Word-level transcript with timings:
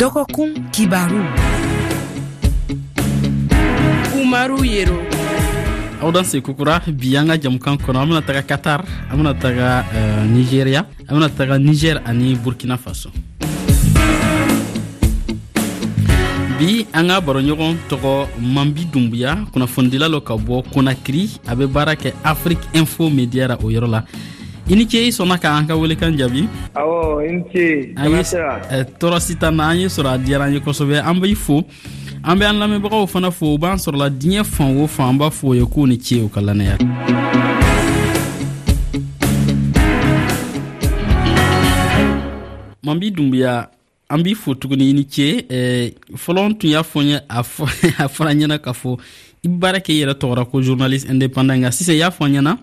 dɔgɔkun 0.00 0.50
kibaru 0.72 1.18
umaru 4.18 4.58
yero 4.64 4.98
aw 6.00 6.12
se 6.24 6.40
kokura 6.40 6.80
bi 6.86 7.16
an 7.16 7.26
ka 7.28 7.36
jamukan 7.40 7.76
kɔnɔ 7.76 8.00
an 8.02 8.06
bena 8.08 8.22
taga 8.22 8.42
katar 8.42 8.80
an 9.10 9.16
bena 9.16 9.34
taga 9.34 9.84
eh, 9.92 11.34
taga 11.36 11.58
niger 11.58 12.02
ani 12.06 12.34
burkina 12.36 12.76
faso 12.78 13.10
bi 16.58 16.86
anga 16.92 17.18
ka 17.18 17.20
baroɲɔgɔn 17.20 17.76
tɔgɔ 17.90 18.26
manbi 18.54 18.84
dunbuya 18.92 19.34
kunnafonidila 19.52 20.08
lɔ 20.08 20.22
ka 20.22 20.36
bɔ 20.36 20.62
konakiri 20.72 21.38
a 21.48 21.56
be 21.56 21.66
baara 21.66 21.94
afrique 22.22 22.64
info 22.74 23.10
media 23.10 23.48
ra 23.48 23.56
o 23.62 23.66
yɔrɔ 23.70 23.90
la 23.90 24.02
i 24.68 24.74
ni 24.74 24.84
ce 24.90 24.98
i 24.98 25.12
sɔnna 25.14 25.36
k'an 25.38 25.66
ka 25.66 25.76
welekan 25.78 26.16
jaabi 26.18 26.48
awɔ 26.74 26.94
oh, 27.06 27.20
i 27.22 27.30
ni 27.32 27.42
ce 27.52 27.94
tɔɔrɔ 28.98 29.16
eh, 29.16 29.20
si 29.20 29.36
tan 29.38 29.54
na 29.56 29.68
an 29.70 29.78
ye 29.78 29.86
sɔrɔ 29.86 30.08
a 30.10 30.18
diyara 30.18 30.44
an 30.48 30.54
ye 30.54 30.58
kosɛbɛ 30.60 31.02
an 31.06 31.20
b'i 31.20 31.34
fo 31.36 31.58
an 32.24 32.38
bɛ 32.38 32.44
an 32.48 32.58
lamɛnbagaw 32.58 33.06
fana 33.06 33.30
fo 33.30 33.54
u 33.54 33.58
b'an 33.58 33.76
sɔrɔla 33.78 34.10
diɲɛ 34.10 34.44
fan 34.44 34.76
o 34.82 34.86
fan 34.86 35.08
an 35.08 35.18
b'a 35.18 35.30
fɔ 35.30 35.44
o 35.46 35.52
ye 35.54 35.66
k'u 35.66 35.86
ni 35.86 35.98
ce 36.02 36.16
eh, 36.18 36.24
u 36.24 36.28
ka 36.34 36.40
lanaya 36.40 36.78
man 42.82 42.98
b'i 43.00 43.10
dunbuya 43.12 43.68
an 44.10 44.22
b'i 44.24 44.34
fo 44.34 44.54
tuguni 44.54 44.90
i 44.90 44.94
ni 44.94 45.06
ce 45.08 45.46
eh, 45.48 45.90
fɔlɔ 46.14 46.58
tun 46.58 46.70
y'a 46.70 46.82
fɔ 46.82 46.98
n 47.02 47.06
ye 47.12 47.16
a 47.28 47.42
fɔra 47.44 48.34
ɲɛna 48.34 48.58
k'a 48.58 48.74
fɔ 48.82 48.98
i 49.44 49.48
baara 49.48 49.78
kɛ 49.78 49.92
i 49.94 50.02
yɛrɛ 50.04 50.18
tɔgɔra 50.18 50.44
ko 50.50 50.58
journaliste 50.60 51.06
indépendant 51.08 51.60
nka 51.62 51.70
sisan 51.70 51.94
i 51.94 51.98
y'a 51.98 52.10
fɔ 52.10 52.26
n 52.26 52.34
ɲɛna 52.34 52.56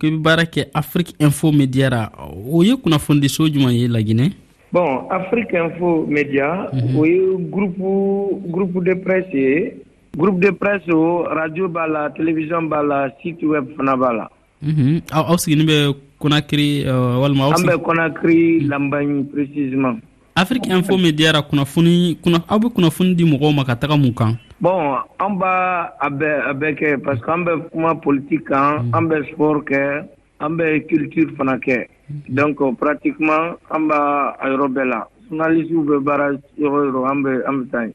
ko 0.00 0.06
i 0.06 0.10
be 0.10 0.16
baara 0.22 0.42
kɛ 0.46 0.62
afrique 0.74 1.14
info 1.20 1.52
media 1.52 1.90
ra 1.90 2.10
o 2.50 2.62
ye 2.64 2.76
kunnafonidiso 2.76 3.48
juman 3.52 3.72
ye 3.74 3.88
laginɛ 3.88 4.32
bon 4.72 5.06
afrique 5.10 5.52
info 5.54 6.06
media 6.08 6.46
mm 6.72 6.80
-hmm. 6.80 6.98
o 6.98 7.06
ye 7.06 7.20
groupe 7.50 8.40
groupe 8.52 8.84
de 8.84 8.94
presse 8.94 9.34
ye 9.34 9.74
groupe 10.16 10.40
de 10.40 10.50
presse 10.52 10.88
o 10.90 11.24
radio 11.26 11.68
b'a 11.68 11.86
la 11.86 12.10
télévision 12.10 12.62
b'a 12.62 12.82
la 12.82 13.10
site 13.22 13.42
web 13.42 13.64
fana 13.76 13.96
b'a 13.96 14.12
la 14.12 14.30
mm 14.62 14.70
-hmm. 14.72 15.02
aw 15.12 15.36
sigini 15.38 15.64
bɛ 15.64 15.94
konakiri 16.18 16.84
uh, 16.86 17.20
walima 17.22 17.46
an 17.52 17.64
bɛ 17.66 17.78
konakiri 17.78 18.44
mm 18.44 18.60
-hmm. 18.60 18.68
lambaɲi 18.68 19.24
précisement 19.24 19.98
afrique 20.34 20.66
info 20.66 20.96
media 20.98 21.32
ra 21.32 21.42
kunnafoni 21.42 22.16
aw 22.48 22.58
be 22.58 22.68
kunnafoni 22.68 23.14
di 23.14 23.24
mɔgɔw 23.24 23.54
ma 23.54 23.64
ka 23.64 23.76
taga 23.76 23.96
mun 23.96 24.14
kan 24.14 24.36
Bon 24.62 24.72
hein, 24.72 24.98
mm. 25.20 25.24
an 25.24 25.32
mm. 25.32 25.34
euh, 25.34 25.38
b'a 25.38 25.82
a 25.82 26.08
hein? 26.08 26.18
bɛɛ 26.18 26.40
a 26.50 26.52
bɛɛ 26.54 26.74
kɛ 26.78 27.02
parce 27.02 27.20
que 27.22 27.30
an 27.32 27.44
bɛ 27.44 27.70
kuma 27.70 27.94
politique 27.94 28.46
kan 28.46 28.84
an 28.92 29.08
bɛ 29.08 29.22
sport 29.32 29.64
kɛ 29.66 30.04
an 30.40 30.50
bɛ 30.58 30.86
culture 30.88 31.30
fana 31.36 31.56
kɛ 31.60 31.86
donc 32.28 32.58
pratiquement 32.78 33.56
an 33.70 33.88
b'a 33.88 34.36
a 34.38 34.48
yɔrɔ 34.50 34.66
bɛɛ 34.74 34.84
la 34.84 35.08
journaliste 35.30 35.70
w 35.72 35.82
bɛ 35.90 36.04
baara 36.04 36.26
yɔrɔ 36.60 36.76
o 36.78 36.86
yɔrɔ 36.90 37.10
an 37.10 37.22
bɛ 37.24 37.30
an 37.48 37.54
bɛ 37.64 37.70
taa 37.70 37.80
yen 37.82 37.94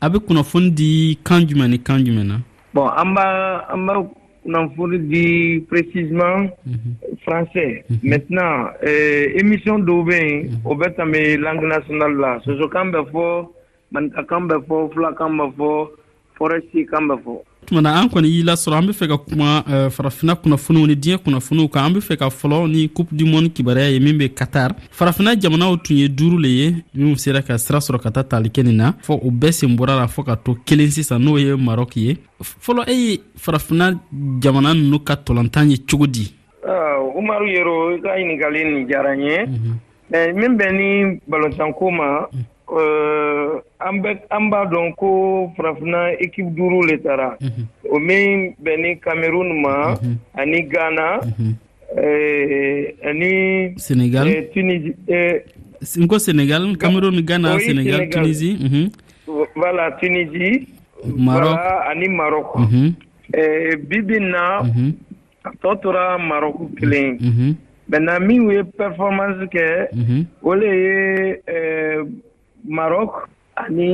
a' 0.00 0.08
bɛ 0.08 0.18
kunnafoni 0.26 0.70
di 0.74 1.18
kan 1.22 1.40
jumɛn 1.46 1.70
ni 1.70 1.78
kan 1.78 1.98
jumɛn 2.04 2.26
na 2.26 2.36
bon 2.72 2.88
an 3.00 3.14
b'a 3.14 3.66
an 3.74 3.86
b'a 3.86 4.10
kunnafoni 4.46 4.98
di 5.12 5.60
précisément 5.68 6.38
mm-hmm. 6.66 6.92
français 7.26 7.84
mm-hmm. 7.90 8.08
maintenant 8.10 8.70
euh, 8.82 9.40
émission 9.44 9.76
dɔw 9.84 10.00
bɛ 10.08 10.18
yen 10.26 10.58
o 10.64 10.74
bɛ 10.74 10.86
tɛmɛ 10.96 11.36
langue 11.42 11.66
nationale 11.68 12.16
la 12.18 12.38
sosokan 12.44 12.92
bɛ 12.96 13.00
fɔ 13.12 13.52
manika 13.90 14.22
kan 14.24 14.40
bɛ 14.48 14.56
fɔ 14.68 14.76
fula 14.92 15.12
kan 15.18 15.30
bɛ 15.38 15.46
fɔ 15.58 15.70
forɛsi 16.36 16.86
kan 16.90 17.06
bɛ 17.08 17.16
fɔ 17.24 17.34
tumana 17.66 17.90
an 18.00 18.08
kɔni 18.08 18.28
y'i 18.28 18.42
lasɔrɔ 18.44 18.76
an 18.78 18.86
be 18.86 18.92
fɛ 18.92 19.08
ka 19.08 19.16
kuma 19.18 19.62
farafina 19.96 20.34
kunnafoniw 20.36 20.86
ni 20.86 20.94
diɲɛ 20.94 21.18
kunnafoniw 21.24 21.68
kan 21.68 21.84
an 21.86 21.92
be 21.94 22.00
fɛ 22.00 22.16
ka 22.18 22.28
fɔlɔ 22.28 22.70
ni 22.72 22.88
coupe 22.88 23.12
du 23.14 23.24
monde 23.26 23.50
kibaruya 23.52 23.90
ye 23.92 23.98
min 24.00 24.18
be 24.18 24.28
katar 24.28 24.70
farafina 24.98 25.34
jamanaw 25.38 25.76
tun 25.82 25.96
ye 25.96 26.08
duuru 26.08 26.38
le 26.38 26.48
ye 26.48 26.74
minw 26.96 27.16
sera 27.18 27.42
ka 27.42 27.56
sira 27.58 27.78
sɔrɔ 27.80 28.00
ka 28.02 28.10
taa 28.10 28.22
talikɛ 28.22 28.62
nin 28.64 28.76
na 28.76 28.92
fɔ 29.02 29.20
u 29.24 29.30
bɛɛ 29.30 29.52
sen 29.52 29.76
bɔra 29.76 29.96
la 29.96 30.06
fɔɔ 30.06 30.24
ka 30.26 30.36
to 30.36 30.54
kelen 30.66 30.90
sisan 30.90 31.20
n'o 31.22 31.38
ye 31.38 31.52
marɔk 31.56 31.96
ye 31.96 32.16
fɔlɔ 32.42 32.88
e 32.88 32.92
ye 32.94 33.18
farafina 33.38 33.92
jamana 34.40 34.74
nunu 34.74 34.98
ka 35.00 35.14
tɔlɔntan 35.14 35.70
ye 35.70 35.76
cogo 35.88 36.06
di 36.06 36.34
uh, 36.64 36.68
ah, 36.70 36.96
umaru 37.16 37.46
yero 37.48 37.94
i 37.96 38.00
ka 38.00 38.08
ɲiningali 38.16 38.64
nin 38.64 38.88
jara 38.88 39.16
n 39.16 39.20
ye 39.20 39.46
min 40.32 40.56
bɛ 40.58 40.66
ni 40.72 40.88
mhm. 41.04 41.12
eh, 41.14 41.20
balontanko 41.30 41.90
ma 41.92 42.26
mhm. 42.32 42.44
Euh, 42.70 43.60
an 43.80 44.48
b'a 44.50 44.64
dɔn 44.68 44.92
ko 45.00 45.50
farafinna 45.56 46.12
iki 46.20 46.42
duuru 46.52 46.84
de 46.90 46.96
tara: 47.02 47.38
o 47.90 47.98
min 47.98 48.52
bɛn 48.62 48.76
ni 48.82 48.98
kamerun 49.00 49.62
ma 49.62 49.94
ani 50.36 50.60
gana 50.68 51.20
ani 53.08 53.72
n 55.96 56.06
ko 56.06 56.18
senegal 56.18 56.76
kamerun 56.76 57.22
gana 57.24 57.58
senegal 57.58 58.00
tunisie 58.10 58.56
voilà 59.56 59.90
tunisie 59.98 60.68
marok 61.16 61.56
ani 61.88 62.08
marok 62.08 62.52
bibi 63.88 64.18
na 64.20 64.44
tɔ 65.64 65.80
tora 65.80 66.18
marok 66.18 66.56
kelen 66.78 67.16
maintenant 67.88 68.20
min 68.26 68.50
ye 68.50 68.62
performance 68.76 69.40
kɛ 69.48 70.26
o 70.42 70.52
le 70.54 70.68
ye 70.68 70.92
Maroc, 72.66 73.28
ani 73.56 73.90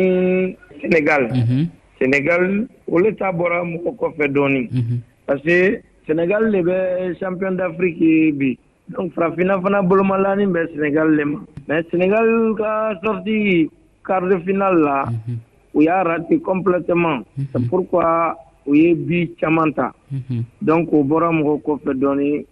Sénégal 0.80 1.22
unhun 1.32 1.40
mhm. 1.40 1.60
Sénégal 1.98 2.68
olu 2.88 3.10
ta 3.16 3.26
bɔra 3.38 3.58
mɔgɔ 3.70 3.90
kɔfɛ 3.98 4.24
dɔɔni 4.34 4.60
unhun 4.68 5.00
parce 5.26 5.40
que 5.42 5.80
Sénégal 6.06 6.50
de 6.52 6.60
bɛ 6.62 7.18
champion 7.18 7.52
d'Afrique 7.56 8.36
bi 8.38 8.58
donc 8.88 9.14
farafinna 9.14 9.60
fana 9.62 9.80
bolomalani, 9.82 10.44
bɛ 10.46 10.68
Sénégal 10.74 11.08
le 11.16 11.24
ma 11.24 11.38
mais 11.68 11.82
Sénégal 11.90 12.28
ka 12.58 12.98
sortie 13.02 13.70
quart 14.04 14.28
de 14.28 14.36
finale 14.44 14.78
la 14.82 15.04
unhun 15.08 15.38
u 15.74 15.82
y'a 15.84 16.02
raté 16.02 16.38
complètement 16.40 17.24
unhun 17.24 17.24
mhm. 17.38 17.46
c'est 17.52 17.68
pourquoi 17.70 18.36
u 18.66 18.74
ye 18.76 18.94
bi 18.94 19.34
caman 19.40 19.72
ta 19.72 19.92
unhun 20.12 20.22
mhm. 20.30 20.44
donc 20.62 20.92
o 20.92 21.02
bɔra 21.02 21.30
mɔgɔw 21.30 21.62
kɔfɛ 21.64 21.94
dɔɔni 22.00 22.44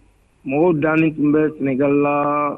mɔgɔw 0.47 0.79
dannen 0.81 1.13
tun 1.15 1.31
bɛ 1.31 1.57
Sénégal 1.59 1.93
la 2.01 2.57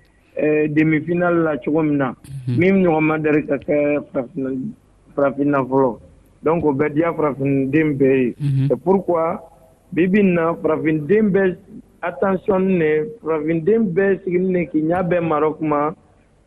Eh, 0.33 0.69
demi-final 0.71 1.43
la 1.43 1.57
cogo 1.59 1.81
min 1.83 1.97
na 1.97 2.09
mhm. 2.47 2.55
min 2.57 2.83
ɲɔgɔn 2.83 3.01
ma 3.03 3.17
dari 3.19 3.45
ka 3.47 3.57
kɛ 3.59 3.99
farafinna 5.15 5.59
fɔlɔ 5.69 5.99
donc 6.43 6.63
o 6.65 6.71
bɛ 6.71 6.87
diya 6.93 7.11
farafinden 7.13 7.97
bɛɛ 7.99 8.15
ye 8.15 8.35
c'est 8.67 8.71
mhm. 8.75 8.79
pourquoi 8.83 9.39
bibi 9.91 10.23
na 10.23 10.53
farafinden 10.61 11.31
bɛɛ 11.33 11.55
attention 12.03 12.63
ne 12.79 13.03
farafinden 13.21 13.91
bɛɛ 13.93 14.23
sigini 14.23 14.49
ne 14.51 14.65
k'i 14.71 14.81
ɲa 14.81 15.03
bɛɛ 15.03 15.19
marɔk 15.21 15.59
ma 15.61 15.93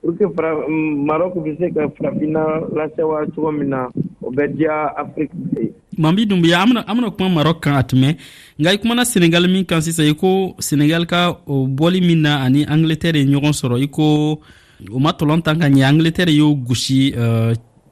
pour 0.00 0.15
que 0.17 0.25
marɔk 0.33 1.34
be 1.44 1.55
se 1.59 1.71
ka 1.71 1.87
farafinna 1.99 2.65
lasewa 2.73 3.27
cogo 3.34 3.53
min 3.53 3.69
na 3.69 3.91
o 4.23 4.31
bɛ 4.33 4.49
diya 4.56 4.94
afrique 4.97 5.31
bɛɛ 5.37 5.61
ye 5.62 5.73
manbi 5.99 6.27
dun 6.27 6.41
bi 6.43 6.53
an 6.55 6.69
bena 6.75 7.10
kuma 7.10 7.28
marɔk 7.31 7.60
kan 7.62 7.77
a 7.77 7.82
tɛmɛ 7.82 8.09
nka 8.59 8.71
i 8.75 8.78
kumana 8.78 9.05
senegali 9.05 9.49
min 9.49 9.65
kan 9.65 9.81
sisan 9.82 10.06
i 10.06 10.15
ko 10.15 10.55
senegali 10.59 11.06
ka 11.06 11.37
o 11.47 11.66
bɔli 11.66 12.00
min 12.00 12.22
na 12.22 12.43
ani 12.44 12.65
angletɛrɛ 12.65 13.16
ye 13.19 13.27
ɲɔgɔn 13.27 13.53
sɔrɔ 13.60 13.82
i 13.82 13.87
ko 13.88 14.06
o 14.94 14.99
ma 14.99 15.10
tɔlɔn 15.12 15.43
tan 15.44 15.59
ka 15.59 15.66
ɲɛ 15.66 15.84
angletɛrɛ 15.88 16.32
y'o 16.38 16.55
gusi 16.55 17.12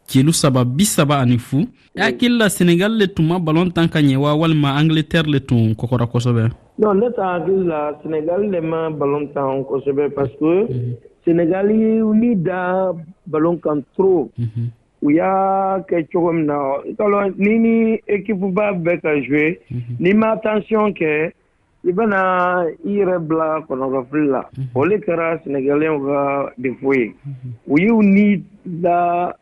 celu 0.09 0.29
euh, 0.29 0.33
saba 0.33 0.65
bi 0.65 0.85
saba 0.85 1.15
ani 1.21 1.39
fu 1.39 1.61
i 1.97 2.01
hakili 2.01 2.39
la 2.39 2.49
senegali 2.49 2.99
le 2.99 3.07
tun 3.07 3.25
ma 3.27 3.39
balɔn 3.39 3.73
tan 3.75 3.89
ka 3.89 3.99
ɲɛ 4.01 4.17
wa 4.17 4.35
walima 4.35 4.77
angletɛrɛ 4.81 5.29
le 5.31 5.39
tun 5.41 5.75
kɔkɔra 5.79 6.07
kosɛbɛ 6.13 6.51
non 6.79 6.95
ne 6.99 7.07
ta 7.17 7.35
hakili 7.39 7.65
la 7.67 7.93
senegali 8.03 8.49
le 8.51 8.61
ma 8.61 8.89
balɔn 8.91 9.33
tan 9.35 9.63
kosɛbɛ 9.65 10.15
parce 10.15 10.33
que 10.39 10.53
mm 10.63 10.67
-hmm. 10.67 10.95
senegali 11.25 12.03
wuli 12.03 12.35
da 12.37 12.93
balɔn 13.31 13.61
kan 13.61 13.83
trop 13.97 14.29
mhm. 14.39 14.71
u 15.07 15.11
y'a 15.11 15.83
kɛ 15.89 15.97
cogo 16.13 16.33
min 16.33 16.47
na 16.47 16.57
kalɔ 16.99 17.19
ni 17.43 17.53
ni 17.59 18.01
ekipuba 18.15 18.65
bɛɛ 18.85 19.01
ka 19.03 19.11
zue 19.27 19.57
mhm. 19.71 19.95
n'i 20.01 20.13
ma 20.15 20.31
tansiyɔn 20.43 20.95
kɛ 20.97 21.31
i 21.85 21.91
bɛna 21.93 22.19
i 22.87 22.91
yɛrɛ 22.99 23.19
bila 23.29 23.49
kɔnɔkɔfili 23.69 24.29
la 24.31 24.43
mhm. 24.57 24.71
o 24.75 24.85
le 24.87 24.97
kɛra 25.07 25.27
sɛnɛkɛlenw 25.43 25.99
ka 26.07 26.53
defo 26.63 26.95
ye 26.97 27.07
mhm. 27.27 27.51
u 27.67 27.77
y'u 27.79 28.03
ni 28.03 28.45
da 28.65 29.33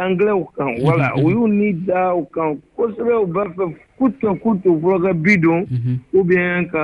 anglɛw 0.00 0.40
kan 0.56 0.70
wala 0.82 1.10
u 1.20 1.28
y'u 1.30 1.46
ni 1.48 1.72
da 1.84 2.14
u 2.16 2.24
kan 2.32 2.56
kosɛbɛ 2.78 3.12
u 3.22 3.26
b'a 3.26 3.44
fɛ 3.54 3.74
k'u 3.98 4.08
tɛ 4.20 4.40
k'u 4.42 4.56
to 4.62 4.70
fɔlɔ 4.80 5.02
ka 5.06 5.12
bi 5.12 5.36
don 5.36 5.66
ubiyɛn 6.14 6.70
ka 6.72 6.82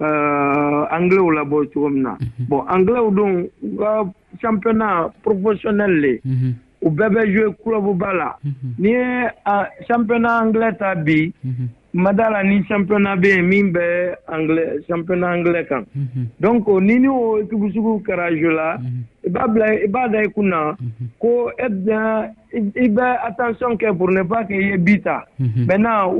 uh, 0.00 0.86
anglais 0.90 1.30
la 1.34 1.42
bɔ 1.44 1.66
cogo 1.72 1.88
min 1.88 2.02
na 2.02 2.10
mm 2.20 2.26
-hmm. 2.26 2.48
bon 2.48 2.64
anglais 2.76 3.10
don 3.16 3.48
u 3.62 3.76
ka 3.76 4.04
championnat 4.44 5.12
professionnel 5.22 5.92
le 6.04 6.14
mm 6.24 6.34
-hmm. 6.34 6.52
u 6.86 6.90
bɛɛ 6.90 7.08
bɛ 7.14 7.20
jouer 7.34 7.54
clubba 7.62 8.12
la 8.18 8.30
mm 8.44 8.52
-hmm. 8.52 8.72
n'i 8.78 8.90
ye 8.90 9.26
uh, 9.54 9.66
championnat 9.88 10.40
anglais 10.42 10.74
ta 10.82 10.94
bi 11.08 11.16
mhm. 11.50 11.66
mada 11.92 12.28
la 12.32 12.42
ni 12.42 12.58
championnat 12.68 13.16
bɛ 13.22 13.28
yen 13.36 13.46
min 13.48 13.66
bɛ 13.74 13.86
anglais 14.28 14.70
championnat 14.88 15.32
anglais 15.36 15.64
kan 15.70 15.82
mhm. 16.00 16.22
donc 16.46 16.68
euh, 16.68 16.80
ni 16.88 16.98
ni 17.04 17.08
o 17.08 17.22
équipe 17.42 17.72
sugu 17.74 17.94
kɛra 18.08 18.28
jeu 18.40 18.50
la 18.58 18.68
i 19.26 19.28
b'a 19.36 19.48
bila 19.54 19.66
i 19.86 19.88
b'a 19.96 20.06
da 20.12 20.18
i 20.20 20.28
kun 20.34 20.48
na 20.54 20.60
ko 21.24 21.32
e 21.66 21.68
bɛ 21.68 21.96
i 22.86 22.88
bɛ 23.00 23.06
attention 23.30 23.72
kɛ 23.82 23.96
pour 23.98 24.10
ne 24.18 24.22
pas 24.34 24.44
que 24.44 24.54
i 24.60 24.68
ye 24.70 24.76
bi 24.76 24.98
ta 25.08 25.16
mhm. 25.40 25.66
maintenant 25.68 26.12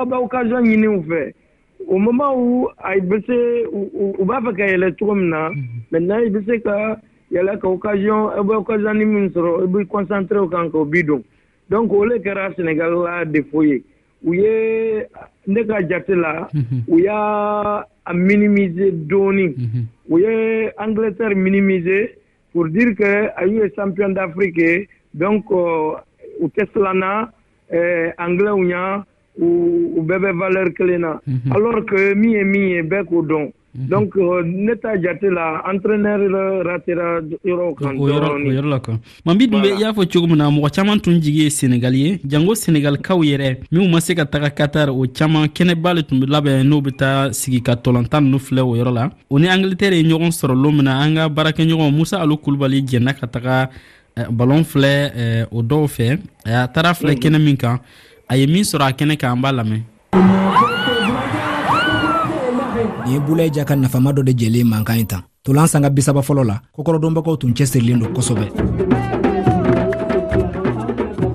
u 0.00 0.04
bɛ 0.10 0.16
occasion 0.24 0.64
ɲini 0.68 0.88
u 0.96 1.00
fɛ 1.14 1.32
au 1.90 1.98
moment 1.98 2.34
où 2.36 2.68
mhm. 2.68 2.68
a 2.78 2.96
bɛ 3.00 3.18
se 3.26 3.64
u 4.18 4.24
b'a 4.24 4.40
fɛ 4.40 4.54
ka 4.56 4.64
yɛlɛ 4.66 4.88
cogo 4.98 5.14
min 5.16 5.28
na 5.30 5.50
maintenant 5.90 6.20
i 6.26 6.30
bɛ 6.30 6.44
se 6.46 6.60
ka 6.62 6.96
yɛlɛ 7.32 7.58
ka 7.60 7.68
occasion 7.68 8.30
i 8.30 8.38
eh 8.38 8.42
bɛ 8.42 8.54
occasion 8.58 8.94
ni 8.98 9.04
min 9.04 9.28
sɔrɔ 9.32 9.60
i 9.60 9.64
eh 9.64 9.66
bɛ 9.66 9.86
concentré 9.88 10.38
o 10.42 10.48
kan 10.48 10.70
k'o 10.70 10.84
bi 10.90 11.02
don 11.02 11.22
donc 11.70 11.92
o 11.92 12.04
le 12.04 12.16
kɛra 12.18 12.50
sénégal 12.54 12.92
la 13.04 13.24
défaut 13.24 13.64
ye 13.64 13.80
u 14.24 14.34
ye 14.34 15.04
ne 15.46 15.62
ka 15.66 15.80
jate 15.90 16.08
la 16.10 16.48
u 16.88 16.98
y'a 17.00 17.84
a 18.06 18.12
mhm. 18.14 18.22
minimiser 18.26 18.90
dɔɔni 19.08 19.54
u 20.08 20.18
ye 20.18 20.70
angleterre 20.78 21.34
minimiser 21.34 22.08
pour 22.52 22.68
dire 22.68 22.94
que 22.94 23.28
a 23.36 23.46
y'u 23.46 23.62
ye 23.62 23.68
champion 23.74 24.08
d'afrique 24.10 24.88
donc 25.14 25.44
euh, 25.50 25.96
u 26.40 26.46
tɛ 26.48 26.66
silanna 26.72 27.30
eh, 27.70 28.12
anglais 28.18 28.68
ɲa 28.70 29.04
u 29.38 30.02
bɛɛ 30.06 30.18
bɛ 30.22 30.30
valɛri 30.38 30.74
kelen 30.74 31.00
na 31.00 31.18
mhm. 31.26 31.52
alors 31.54 31.84
que 31.88 32.14
min 32.14 32.30
ye 32.32 32.44
min 32.44 32.68
ye 32.70 32.82
bɛɛ 32.82 33.06
k'o 33.08 33.22
dɔn 33.22 33.50
mhm. 33.74 33.88
donc 33.88 34.14
euh, 34.16 34.42
ne 34.44 34.74
t'a 34.76 34.96
jate 35.00 35.22
la 35.22 35.62
entraîneur 35.72 36.20
euh, 36.20 36.62
ratera 36.62 37.20
yɔrɔ 37.44 37.74
kan 37.74 37.94
dɔɔni 37.96 38.70
la 38.70 38.78
kan 38.80 38.98
mabi 39.24 39.46
dun 39.48 39.62
be 39.62 39.68
i 39.72 39.80
y'a 39.80 39.92
fɔ 39.92 40.06
cogo 40.12 40.26
min 40.28 40.36
na 40.38 40.50
mɔgɔ 40.50 40.70
caaman 40.74 41.00
tun 41.00 41.18
jigi 41.22 41.44
ye 41.44 41.48
senegali 41.50 41.98
ye 42.06 42.18
jango 42.28 42.54
senegalikaw 42.54 43.22
yɛrɛ 43.22 43.60
minw 43.72 43.88
ma 43.90 44.00
se 44.00 44.14
ka 44.14 44.24
taga 44.26 44.50
katar 44.50 44.90
o 44.90 45.06
caaman 45.08 45.46
kɛnɛba 45.48 45.94
le 45.94 46.02
tun 46.02 46.20
be 46.20 46.26
labɛn 46.26 46.62
n'o 46.64 46.82
be 46.82 46.90
taa 46.92 47.32
sigi 47.32 47.62
ka 47.62 47.72
tɔlɔnta 47.74 48.20
nunu 48.22 48.38
filɛ 48.38 48.60
o 48.64 48.74
yɔrɔ 48.76 48.92
la 48.92 49.10
o 49.30 49.38
ni 49.38 49.48
angleterre 49.48 49.94
ye 49.94 50.02
ɲɔgɔn 50.10 50.28
sɔrɔ 50.30 50.54
lon 50.62 50.72
min 50.76 50.84
na 50.84 51.00
an 51.02 51.14
ka 51.16 51.28
baarakɛɲɔgɔn 51.30 51.90
musa 51.94 52.18
alo 52.20 52.36
kulubali 52.36 52.78
eh, 52.78 52.84
jɛnna 52.86 53.14
ka 53.18 53.26
taga 53.26 53.70
balɔn 54.30 54.62
filɛ 54.62 54.92
eh, 55.16 55.46
o 55.50 55.62
dɔw 55.62 55.84
fɛ 55.88 56.18
a 56.44 56.48
eh, 56.64 56.68
taara 56.74 56.90
filɛ 56.92 57.12
mhm. 57.14 57.20
kɛnɛ 57.22 57.38
min 57.44 57.56
kan 57.56 57.78
a 58.28 58.36
ye 58.36 58.46
min 58.46 58.62
sɔrɔ 58.64 58.82
a 58.86 58.92
kɛnɛ 58.92 59.16
kan 59.20 59.32
an 59.32 59.40
b'a 59.42 59.52
lamɛn 59.52 59.82
nin 63.04 63.14
ye 63.14 63.18
bula 63.26 63.44
ja 63.52 63.64
ka 63.64 63.74
nafama 63.76 64.10
dɔ 64.14 64.22
de 64.26 64.32
jɛlen 64.32 64.64
mankan 64.68 64.98
ye 64.98 65.04
tan 65.06 65.22
ntolan 65.42 65.66
sanga 65.68 65.90
bisaba 65.90 66.20
fɔlɔ 66.22 66.44
la 66.46 66.56
kokɔrɔdɔnbagaw 66.76 67.36
tun 67.40 67.52
cɛsirilen 67.54 68.00
don 68.02 68.12
kosɛbɛ 68.12 68.46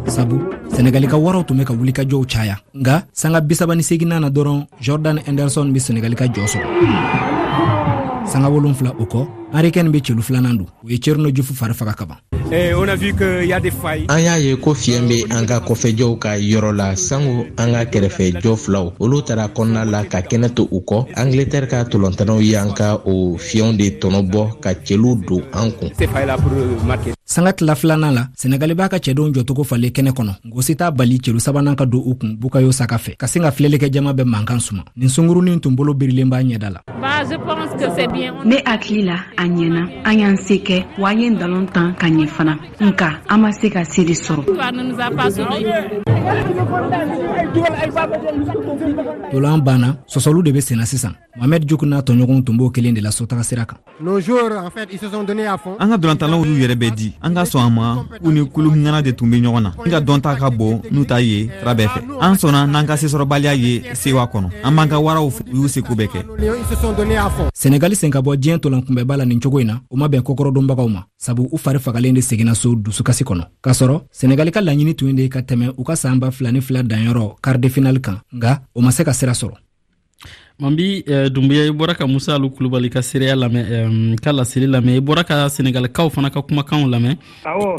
sabu 0.10 0.40
Senegalika 0.78 1.14
ka 1.14 1.18
waraw 1.18 1.42
tun 1.44 1.58
be 1.58 1.66
ka 1.92 2.04
chaya. 2.06 2.24
caya 2.28 2.56
nga 2.76 3.04
sanga 3.12 3.42
bisaba 3.42 3.76
ni 3.76 3.82
segina 3.82 4.20
na 4.22 4.30
dɔrɔn 4.30 4.68
jordan 4.80 5.18
anderson 5.28 5.74
be 5.74 5.80
senegalika 5.80 6.18
ka 6.28 6.34
jɔ 6.34 6.46
sɔrɔ 6.54 6.68
sanga 8.28 8.48
wolonfila 8.50 8.94
o 9.02 9.06
kɔ 9.06 9.28
harikɛni 9.54 9.92
be 9.92 10.02
celu 10.02 10.22
filanan 10.22 10.58
don 10.58 10.68
u 10.84 11.32
jufu 11.34 11.54
fari 11.54 11.74
kaban 11.96 12.18
Eh, 12.50 12.74
on 12.74 12.88
a 12.90 12.96
vu 12.96 13.12
qu'il 13.14 13.44
y 13.50 13.52
a 13.52 13.60
des 13.60 13.72
failles. 13.72 14.06
An 14.08 14.20
y'a 14.20 14.40
ye 14.40 14.56
ko 14.56 14.74
fiɲɛ 14.74 15.02
be 15.10 15.20
an 15.36 15.46
ka 15.46 15.60
kɔfɛjɔw 15.60 16.18
ka 16.18 16.38
yɔrɔ 16.40 16.72
la 16.74 16.96
sango 16.96 17.44
an 17.58 17.74
ka 17.76 17.84
kɛrɛfɛ 17.92 18.40
jɔ 18.40 18.56
filaw 18.56 18.94
olu 19.02 19.22
tara 19.22 19.50
kɔnɔna 19.50 19.84
la 19.84 20.06
ka 20.06 20.20
kɛnɛ 20.22 20.54
to 20.56 20.64
u 20.72 20.80
kɔ 20.80 21.08
angletɛrɛ 21.18 21.68
ka 21.68 21.84
tolɔntanaw 21.84 22.40
y'an 22.42 22.72
ka 22.74 23.02
o 23.06 23.36
fiɲɛw 23.36 23.76
de 23.78 23.84
tɔnɔbɔ 24.00 24.60
ka 24.62 24.70
cɛliw 24.76 25.26
don 25.28 25.42
an 25.52 25.72
kun 25.74 25.90
euh, 26.00 27.14
sanga 27.26 27.52
tila 27.52 27.76
filanan 27.76 28.14
la 28.16 28.24
senegali 28.38 28.74
b'a 28.74 28.88
ka 28.88 28.98
cɛdenw 28.98 29.34
jɔcogo 29.34 29.66
falen 29.66 29.92
kɛnɛ 29.92 30.12
kɔnɔ 30.16 30.32
gosi 30.50 30.76
t'a 30.78 30.90
bali 30.90 31.20
celu 31.20 31.40
sabanan 31.40 31.76
ka 31.76 31.84
don 31.86 32.02
u 32.06 32.16
kun 32.16 32.38
bukayo 32.40 32.72
saka 32.74 32.96
fɛ 32.96 33.18
ka 33.18 33.26
sin 33.28 33.42
ka 33.44 33.50
filɛlikɛ 33.52 33.92
jama 33.92 34.14
bɛ 34.14 34.24
mankan 34.24 34.62
suma 34.62 34.86
nin 34.96 35.10
sungurunin 35.10 35.60
tun 35.62 35.76
bolo 35.76 35.94
birilen 35.94 36.30
b'a 36.30 36.42
ɲɛda 36.42 36.70
la 36.70 36.82
ne 38.46 38.56
hakili 38.64 39.02
la 39.06 39.16
a 39.36 39.44
ɲɛna 39.44 39.88
an 40.08 40.20
y'an 40.20 40.38
se 40.38 40.56
kɛ 40.64 40.86
wa 40.98 41.12
ye 41.12 41.30
dalon 41.32 41.66
tan 41.74 41.94
ka 42.00 42.08
ɲɛfɔ 42.08 42.36
fana 42.38 42.58
nka 42.80 43.10
an 43.30 43.38
ma 43.42 43.52
se 43.52 43.70
ka 43.70 43.84
seli 43.86 44.14
sɔrɔ 44.14 44.44
ntolan 49.32 49.60
banna 49.68 49.96
sɔsɔliw 50.12 50.44
de 50.44 50.52
be 50.56 50.62
senna 50.62 50.86
sisan 50.86 51.14
mohamɛd 51.38 51.66
jukuna 51.68 51.96
n'a 51.98 52.02
tɔɲɔgɔnw 52.02 52.44
tun 52.46 52.58
b'o 52.58 52.70
kelen 52.72 52.94
de 52.94 53.02
la 53.02 53.10
sotaga 53.12 53.44
sira 53.44 53.66
kan 53.66 53.78
an 55.80 55.90
ka 55.90 55.98
dolantanlaw 55.98 56.46
y'u 56.46 56.60
yɛrɛ 56.68 56.76
bɛɛ 56.82 56.96
di 56.96 57.14
an 57.22 57.34
ka 57.34 57.44
sɔn 57.44 57.66
a 57.68 57.70
ma 57.70 58.06
u 58.24 58.32
ni 58.32 58.42
kulugana 58.54 59.02
de 59.02 59.12
tun 59.14 59.30
be 59.32 59.38
ɲɔgɔn 59.42 59.62
na 59.64 59.72
n 59.86 59.90
ka 59.92 60.00
dɔnta 60.00 60.38
ka 60.40 60.50
bon 60.50 60.82
n'u 60.92 61.06
ta 61.06 61.18
ye 61.20 61.50
sira 61.60 61.74
bɛɛ 61.76 61.88
fɛ 61.88 62.00
an 62.22 62.36
sɔnna 62.36 62.68
n'an 62.70 62.86
ka 62.88 62.96
sesɔrɔbaliya 62.96 63.54
ye 63.56 63.94
sewa 63.96 64.26
kɔnɔ 64.28 64.52
an 64.64 64.76
b'an 64.76 64.90
ka 64.90 64.98
waraw 65.00 65.28
y'u 65.54 65.68
seko 65.68 65.94
bɛɛ 65.96 66.08
kɛ 66.08 67.50
senegali 67.54 67.96
sen 67.96 68.12
ka 68.12 68.22
bɔ 68.22 68.36
diɲɛ 68.36 68.60
tolankunbɛba 68.60 69.18
la 69.18 69.26
nin 69.26 69.40
cogo 69.40 69.60
in 69.62 69.68
na 69.68 69.82
o 69.90 69.96
ma 69.96 70.08
bɛn 70.08 70.22
kɔkɔrɔdonbagaw 70.22 70.88
ma 70.92 71.04
sabu 71.18 71.48
u 71.52 71.58
fari 71.58 71.80
fagalen 71.80 72.14
de 72.14 72.22
seginna 72.30 72.54
so 72.62 72.72
dusukasi 72.76 73.24
kɔnɔ 73.30 73.44
k'a 73.64 73.74
sɔrɔ 73.80 73.98
senegali 74.20 74.52
ka 74.52 74.62
laɲini 74.62 74.94
tun 75.00 75.16
de 75.16 75.26
ka 75.34 75.40
tɛmɛ 75.48 75.72
u 75.80 75.84
ka 75.88 75.96
saan 75.96 76.20
ba 76.20 76.30
fila 76.32 76.52
ni 76.52 76.62
fila 76.62 76.84
danyɔrɔ 76.84 77.70
final 77.72 78.00
kan 78.00 78.18
nga 78.36 78.62
o 78.76 78.82
ma 78.82 78.92
se 78.92 79.04
ka 79.04 79.12
sira 79.14 79.32
sɔrɔ 79.34 79.56
mambi 80.60 81.04
eh, 81.08 81.30
dunbuya 81.30 81.68
i 81.68 81.72
bɔra 81.72 81.96
ka 81.98 82.08
musa 82.08 82.34
alu 82.36 82.50
kulubali 82.50 82.90
ka 82.90 83.00
seereya 83.02 83.36
lamɛ 83.36 83.60
eh, 83.60 84.16
ka 84.24 84.32
laseli 84.32 84.68
lamɛ 84.68 84.98
i 84.98 85.02
bɔra 85.02 85.24
ka 85.24 85.50
senegalikaw 85.50 86.10
fana 86.10 86.30
ka 86.34 86.42
kumakaw 86.42 86.82
lamɛn 86.94 87.16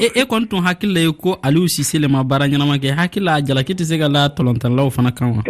e, 0.01 0.07
e 0.15 0.23
kɔni 0.23 0.47
tun 0.49 0.61
hakili 0.63 0.93
la 0.93 0.99
ye 1.01 1.11
ko 1.13 1.35
aliu 1.43 1.67
sise 1.67 1.99
le 1.99 2.07
ma 2.09 2.23
baara 2.23 2.47
ɲɛnama 2.47 2.77
kɛ 2.79 2.89
hakili 2.97 3.23
la 3.25 3.41
jalaki 3.41 3.73
tɛ 3.75 3.83
se 3.85 3.99
ka 3.99 4.07
la 4.07 4.27
tɔlɔntanilaw 4.29 4.89
fana 4.91 5.11
kan 5.11 5.33
wa 5.33 5.43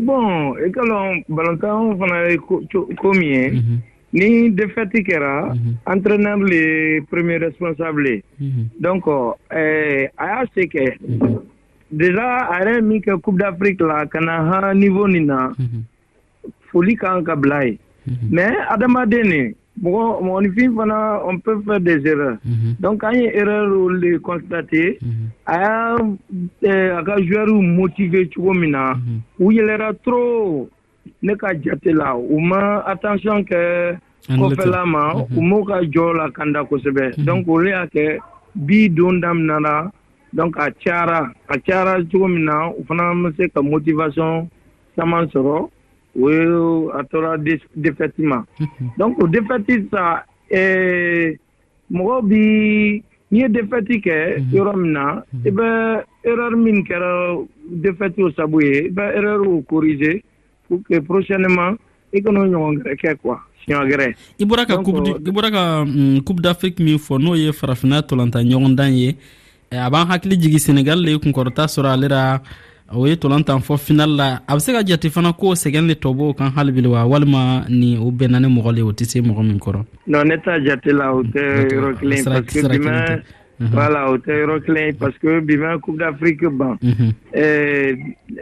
bon 0.00 0.56
i 0.66 0.70
ka 0.70 0.80
lɔn 0.90 1.24
balɔntanw 1.28 1.96
fana 1.98 2.30
ye 2.30 2.36
ko 2.38 3.10
min 3.14 3.32
ye 3.36 3.46
mhm. 3.50 3.91
Ni 4.12 4.50
defati 4.50 5.02
kera, 5.04 5.56
antrenam 5.86 6.40
mhm. 6.40 6.48
li 6.48 7.00
premye 7.10 7.38
responsable. 7.38 8.22
Mhm. 8.40 8.68
Donk, 8.80 9.06
euh, 9.06 10.08
aya 10.16 10.46
seke, 10.54 10.98
mhm. 11.00 11.36
deja 11.90 12.50
aya 12.52 12.80
mi 12.82 13.00
ke 13.00 13.16
Koupe 13.22 13.38
d'Afrique 13.40 13.80
la, 13.80 14.04
kena 14.06 14.36
han 14.50 14.78
nivou 14.78 15.08
nina, 15.08 15.50
foli 16.70 16.96
ka 16.96 17.14
an 17.16 17.24
ka 17.24 17.34
blay. 17.36 17.78
Men, 18.28 18.52
adama 18.68 19.06
dene, 19.06 19.54
bon, 19.76 20.20
mouni 20.26 20.50
fin 20.52 20.74
fana, 20.76 20.98
on 21.24 21.38
pe 21.38 21.56
fè 21.64 21.80
des 21.80 22.04
erre. 22.04 22.34
Donk, 22.84 23.04
aye 23.08 23.30
erre 23.32 23.62
ou 23.64 23.88
li 23.96 24.18
konstate, 24.20 24.98
aya 25.48 25.72
akajou 26.98 27.38
euh, 27.38 27.42
arou 27.46 27.62
motive 27.62 28.26
tivou 28.32 28.52
mina, 28.52 28.90
ou 29.40 29.52
ye 29.52 29.64
lera 29.64 29.92
tro, 30.04 30.68
ne 31.22 31.34
ka 31.36 31.54
jate 31.54 31.92
la 31.92 32.14
u 32.16 32.38
ma 32.40 32.62
attention 32.92 33.42
kɛ 33.48 33.60
kɔfɛla 34.38 34.80
ma 34.92 35.02
mhm. 35.14 35.38
u 35.38 35.42
m'u 35.48 35.58
ka 35.68 35.76
jɔ 35.92 36.06
la 36.16 36.26
kanda 36.30 36.60
kosɛbɛ 36.68 37.04
mhm. 37.18 37.24
donc 37.26 37.48
olu 37.48 37.68
y'a 37.68 37.86
kɛ 37.94 38.18
bi 38.54 38.88
don 38.88 39.20
daminɛna 39.22 39.90
donc 40.32 40.56
a 40.58 40.64
cayara 40.82 41.32
a 41.48 41.54
cayara 41.58 41.94
cogo 42.10 42.28
min 42.34 42.44
na 42.44 42.70
u 42.70 42.82
fana 42.88 43.14
ma 43.14 43.30
se 43.36 43.48
ka 43.48 43.62
motivation 43.62 44.48
caman 44.96 45.26
sɔrɔ 45.28 45.68
o 46.22 46.30
ye 46.30 46.42
a 46.98 47.02
tora 47.10 47.36
défaite 47.38 48.18
ma 48.18 48.44
mhm. 48.60 48.86
donc 48.98 49.18
o 49.22 49.26
défaite 49.26 49.88
sa 49.90 50.24
eh, 50.50 51.36
mɔgɔw 51.90 52.22
bi 52.28 53.02
n'i 53.30 53.38
ye 53.40 53.48
défaite 53.48 53.98
kɛ 54.06 54.46
yɔrɔ 54.52 54.74
min 54.80 54.92
na 54.92 55.22
i 55.46 55.50
bɛ 55.50 56.04
erreur 56.24 56.56
min 56.62 56.84
kɛra 56.86 57.42
défaite 57.86 58.18
o 58.18 58.30
sabu 58.32 58.62
ye 58.62 58.86
i 58.86 58.90
bɛ 58.90 59.14
erreur 59.18 59.42
o 59.48 59.62
corriger 59.62 60.20
pour 60.68 60.80
que 60.88 60.98
prochainement 61.08 61.72
i 62.14 62.20
kan'o 62.22 62.44
ɲɔgɔn 62.46 62.74
gɛrɛ 62.82 62.94
kɛ 63.00 63.14
quoi 63.22 63.36
siɲɔ 63.64 64.14
bɔra 64.42 65.50
ka 65.52 65.84
mm, 65.84 66.20
coupe 66.24 66.40
d'afrique 66.40 66.80
min 66.80 66.96
fɔ 66.98 67.18
n'o 67.20 67.36
ye 67.36 67.52
farafina 67.52 68.02
tolanta 68.02 68.38
ɲɔgɔndan 68.40 68.92
ye 68.92 69.16
eh, 69.70 69.78
a 69.78 69.90
b'an 69.90 70.06
hakili 70.08 70.36
jigi 70.40 70.58
senegal 70.58 70.98
le 71.00 71.10
ye 71.12 71.18
kunkɔrɔta 71.18 71.66
sɔrɔ 71.66 71.92
ale 71.92 72.08
ra 72.08 72.40
o 72.94 73.06
ye 73.06 73.16
tolantan 73.16 73.60
fɔ 73.62 73.78
final 73.80 74.10
la 74.10 74.40
a 74.46 74.54
be 74.54 74.60
se 74.60 74.72
ka 74.72 74.82
jati 74.84 75.10
fana 75.10 75.32
ko 75.32 75.54
sɛgɛn 75.54 75.86
le 75.86 75.94
tɔ 75.94 76.14
b'o 76.14 76.34
kan 76.36 76.52
halibili 76.54 76.88
wa 76.90 77.04
walima 77.06 77.64
ni 77.70 77.96
o 77.96 78.10
bɛnna 78.10 78.40
ni 78.42 78.48
mɔgɔ 78.48 78.74
le 78.74 78.82
o 78.82 78.92
tɛ 78.92 79.04
se 79.06 79.20
mɔgɔ 79.20 79.46
min 79.46 79.58
kɔrɔ 79.58 79.82
Mhm. 83.62 83.70
voilà 83.76 84.10
o 84.10 84.16
tɛ 84.18 84.32
yɔrɔ 84.38 84.58
kelen 84.64 84.86
ye 84.86 84.92
parce 84.92 85.18
que 85.18 85.40
bi 85.40 85.56
ma 85.56 85.78
coupe 85.78 85.98
d'afrique 85.98 86.46
ban 86.58 86.76
mhm. 86.82 87.10
eh, 87.32 87.94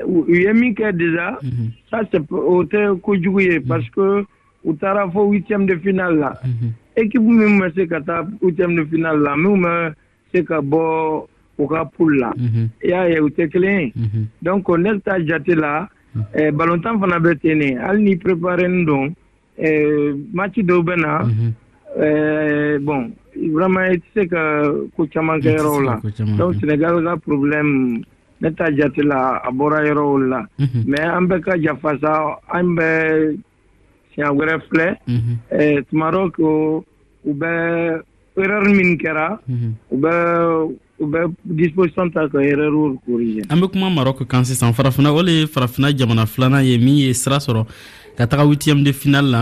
u 0.06 0.24
ye 0.32 0.52
min 0.52 0.72
kɛ 0.74 0.92
déjà 0.96 1.36
mhm. 1.42 1.68
ça 1.90 2.00
c'est 2.10 2.22
o 2.32 2.64
tɛ 2.64 3.00
kojugu 3.00 3.42
ye 3.42 3.60
parce 3.60 3.88
que 3.90 4.24
u 4.64 4.74
taara 4.74 5.10
fo 5.10 5.26
huitième 5.30 5.66
de 5.66 5.76
finale 5.76 6.16
la 6.18 6.32
équipe 6.96 7.20
min 7.22 7.52
ma 7.58 7.68
se 7.70 7.86
ka 7.86 8.00
taa 8.00 8.26
huitième 8.40 8.76
de 8.76 8.84
finale 8.84 9.20
la 9.22 9.36
minnu 9.36 9.60
ma 9.60 9.90
se 10.34 10.42
ka 10.42 10.60
bɔ 10.60 11.26
u 11.58 11.66
ka 11.68 11.84
poule 11.84 12.18
la 12.18 12.32
i 12.82 12.88
y'a 12.88 13.06
ye 13.10 13.20
u 13.20 13.28
tɛ 13.28 13.50
kelen 13.52 13.80
ye 13.80 13.92
donc 14.42 14.68
ne 14.68 14.90
bɛ 14.94 15.00
taa 15.04 15.18
jate 15.22 15.54
la 15.54 15.88
balontan 16.54 16.98
fana 16.98 17.18
bɛ 17.20 17.38
ten 17.40 17.58
ne 17.58 17.74
hali 17.76 18.02
ni 18.04 18.16
préparé 18.16 18.68
nin 18.68 18.84
don 18.86 19.12
eh, 19.58 20.14
match 20.32 20.56
dɔw 20.58 20.82
bɛ 20.82 20.96
na 20.96 21.28
bon 22.80 23.10
vraiment 23.52 23.92
i 23.94 23.96
tɛ 23.96 24.02
se 24.14 24.22
ka 24.28 24.42
ko 24.96 25.06
caman 25.12 25.40
kɛ 25.40 25.50
yɔrɔw 25.56 25.78
la 25.82 25.96
donc 26.36 26.54
sénégal 26.60 26.96
ka 27.04 27.16
problème 27.16 28.02
ne 28.40 28.48
ta 28.54 28.70
jate 28.76 28.98
la 29.02 29.40
a 29.44 29.50
bɔra 29.50 29.80
yɔrɔw 29.88 30.28
la 30.28 30.42
mais 30.86 31.08
an 31.16 31.24
bɛ 31.28 31.40
ka 31.44 31.54
jafasa 31.62 32.36
an 32.52 32.66
bɛ 32.76 32.88
siɲa 34.14 34.32
wɛrɛ 34.36 34.54
filɛ 34.68 34.88
tuma 35.90 36.10
dɔ 36.12 36.30
ko 36.36 36.84
u 37.24 37.32
bɛ 37.34 37.50
erreur 38.42 38.64
min 38.76 38.96
kɛra 38.98 39.38
u 39.92 39.96
bɛ 39.96 40.12
mhm. 40.12 40.70
u 41.00 41.06
bɛ 41.06 41.20
disposition 41.44 42.10
ta 42.10 42.28
ka 42.28 42.38
erreur 42.38 42.96
corriger 43.06 43.44
an 43.50 43.60
bɛ 43.60 43.70
kuma 43.72 43.88
marok 43.90 44.24
kan 44.28 44.44
sisan 44.44 44.72
farafina 44.74 45.12
o 45.14 45.22
ye 45.28 45.46
farafina 45.46 45.92
jamana 45.96 46.26
filanan 46.32 46.64
ye 46.68 46.78
min 46.78 46.94
ye 47.02 47.12
sira 47.12 47.36
sɔrɔ 47.36 47.64
ka 48.20 48.26
taga 48.26 48.44
witiyɛm 48.44 48.82
de 48.84 48.92
final 48.92 49.24
la 49.34 49.40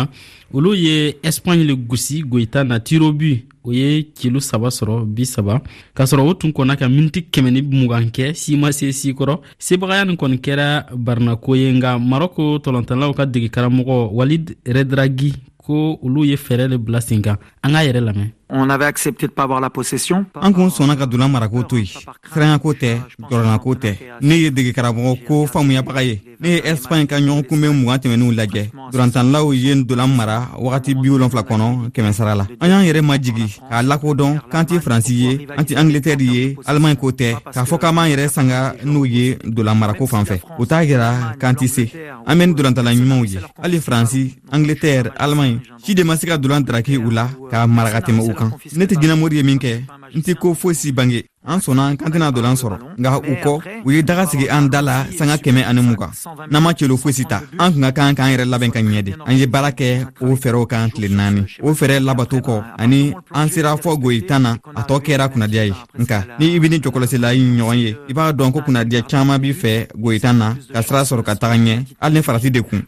olu 0.55 0.75
ye 0.77 1.17
espagne 1.29 1.65
le 1.67 1.75
gosi 1.75 2.23
goyita 2.23 2.63
na 2.65 2.79
tirobu 2.79 3.33
o 3.65 3.73
ye 3.73 4.05
kilo 4.15 4.39
saba 4.41 4.69
sɔrɔ 4.77 4.95
bi 5.15 5.25
saba 5.27 5.55
k'a 5.97 6.05
sɔrɔ 6.07 6.23
o 6.29 6.33
tun 6.39 6.53
kɔnna 6.55 6.79
ka 6.79 6.89
miniti 6.89 7.23
kɛmɛ 7.33 7.51
ni 7.51 7.61
mugan 7.63 8.09
kɛ 8.17 8.35
si 8.35 8.57
ma 8.57 8.71
se 8.71 8.93
si 8.93 9.13
kɔrɔ 9.13 9.35
sebagaya 9.59 10.05
nin 10.07 10.15
kɔni 10.17 10.39
kɛra 10.45 10.87
barinako 10.95 11.57
ye 11.57 11.73
nka 11.75 11.99
marɔko 11.99 12.43
tɔlɔntalaw 12.63 13.13
ka 13.17 13.25
dege 13.27 13.49
karamɔgɔ 13.51 13.95
walid 14.15 14.55
redragi 14.65 15.33
ko 15.59 15.99
olu 16.01 16.25
ye 16.25 16.37
fɛɛrɛ 16.37 16.69
le 16.71 16.77
bila 16.79 17.01
sen 17.03 17.21
kan 17.21 17.37
an 17.65 17.75
k'a 17.75 17.83
yɛrɛ 17.87 18.01
lamɛn 18.07 18.31
on 18.51 18.71
avait 18.71 18.85
accepté 18.87 19.27
de 19.27 19.33
pas 19.33 19.45
avoir 19.45 19.61
la 19.61 19.71
possession 19.71 20.25
an 20.35 20.53
kun 20.53 20.69
sɔnna 20.71 20.97
ka 20.97 21.07
dolan 21.07 21.29
marako 21.31 21.63
to 21.65 21.77
yen 21.77 21.87
siranyako 22.33 22.69
côté, 22.75 22.97
jɔrɔnako 23.31 23.75
tɛ 23.77 23.93
ne 24.23 24.35
ye 24.35 24.51
dege 24.51 24.73
karamɔgɔ 24.75 25.25
ko 25.27 25.47
faamuyabaga 25.47 26.03
ye 26.03 26.21
ne 26.41 26.49
ye 26.49 26.61
ɛsipaɲi 26.61 27.07
ka 27.07 27.17
ɲɔgɔn 27.21 27.45
kunbɛ 27.47 27.69
mugan 27.73 27.99
tɛmɛninw 27.99 28.33
lajɛ 28.35 28.65
dolantanlaw 28.93 29.53
ye 29.55 29.75
n 29.75 29.85
la 29.97 30.07
mara 30.07 30.49
wagati 30.59 30.95
bi 30.95 31.09
wolonfila 31.11 31.43
kɔnɔ 31.47 31.91
kɛmɛ 31.93 32.13
sara 32.13 32.35
la 32.35 32.47
an 32.61 32.69
y'an 32.69 32.85
yɛrɛ 32.85 33.03
majigi 33.05 33.59
k'a 33.69 33.83
lakodɔn 33.83 34.41
k'an 34.51 34.65
tɛ 34.67 34.81
faransi 34.81 35.15
ye 35.15 35.47
an 35.57 35.63
tɛ 35.65 35.77
angletɛri 35.77 36.23
ye 36.25 36.57
alemaɲi 36.65 36.97
ko 36.99 37.11
tɛ 37.11 37.37
k'a 37.53 37.65
foka 37.67 37.91
k'an 37.93 38.07
yere 38.09 38.29
sanga 38.29 38.75
n'u 38.85 39.05
ye 39.07 39.35
dolan 39.45 39.75
marako 39.79 40.07
fan 40.09 40.25
fɛ 40.25 40.41
o 40.59 40.65
t'a 40.65 40.85
yira 40.85 41.37
k'an 41.39 41.53
tɛ 41.55 41.67
se 41.69 41.91
an 42.27 42.35
bɛ 42.39 42.47
ni 42.47 42.55
dolantala 42.55 42.95
ɲumanw 42.95 43.25
ye 43.29 43.41
hali 43.63 43.79
faransi 43.79 44.39
angletɛrɛ 44.51 45.13
alemaɲi 45.19 45.61
si 45.85 45.95
de 45.95 46.03
ma 46.03 46.17
se 46.17 46.27
ka 46.27 46.37
dolan 46.39 46.61
daraki 46.65 46.97
la 47.13 47.29
k'a 47.51 47.67
maraka 47.67 48.01
tɛmɛ 48.01 48.38
kan 48.39 48.49
ne 48.79 48.85
tɛ 48.87 48.95
jinɛmori 49.03 49.37
ye 49.39 49.43
min 49.43 49.59
kɛ 49.65 49.71
n 50.17 50.21
tɛ 50.27 50.33
ko 50.41 50.55
foyi 50.55 50.75
si 50.81 50.93
bange 50.93 51.21
an 51.45 51.59
sɔnna 51.65 51.85
kan 51.99 52.11
tɛna 52.13 52.31
dolan 52.35 52.55
sɔrɔ 52.61 52.77
nka 52.99 53.11
u 53.31 53.35
kɔ 53.45 53.53
u 53.87 53.89
ye 53.95 54.01
daga 54.03 54.25
sigi 54.31 54.47
an 54.57 54.65
da 54.73 54.81
la 54.89 55.07
sanga 55.19 55.37
kɛmɛ 55.45 55.61
ani 55.69 55.81
mugan 55.89 56.11
n'an 56.51 56.63
ma 56.63 56.73
celo 56.79 56.97
foyisi 57.03 57.25
ta 57.33 57.43
an 57.63 57.73
tun 57.73 57.83
ka 57.93 57.93
kan 57.97 58.15
k'an 58.17 58.31
yɛrɛ 58.33 58.45
labɛn 58.53 58.71
ka 58.75 58.79
ɲɛ 58.81 59.03
de 59.07 59.13
an 59.29 59.35
ye 59.39 59.47
baara 59.47 59.71
kɛ 59.73 59.87
o 60.21 60.37
fɛɛrɛw 60.43 60.67
kan 60.71 60.91
tile 60.95 61.09
naani 61.19 61.43
o 61.63 61.75
fɛɛrɛ 61.79 61.97
labato 62.07 62.37
kɔ 62.47 62.55
ani 62.79 63.15
an 63.39 63.49
sera 63.51 63.75
fɔ 63.77 63.91
goyi 64.03 64.23
tan 64.29 64.43
na 64.43 64.51
a 64.79 64.83
tɔ 64.87 64.95
kɛra 65.05 65.29
kunnadiya 65.33 65.65
ye 65.71 65.75
nka 66.03 66.19
ni 66.39 66.55
i 66.57 66.59
be 66.59 66.69
ni 66.69 66.79
jɔkɔlɔsila 66.79 67.35
ɲɔgɔn 67.35 67.77
ye 67.85 67.97
i 68.11 68.13
b'a 68.13 68.33
dɔn 68.33 68.53
ko 68.53 68.61
kunnadiya 68.63 69.03
caaman 69.09 69.41
b' 69.41 69.53
fɛ 69.63 69.89
goyi 69.97 70.21
tan 70.21 70.39
na 70.39 70.55
ka 70.73 70.81
sira 70.83 71.01
sɔrɔ 71.03 71.23
ka 71.25 71.33
taga 71.35 71.57
ɲɛ 71.57 71.75
hali 72.01 72.15
ni 72.17 72.21
farati 72.23 72.51
de 72.51 72.61
kun 72.63 72.83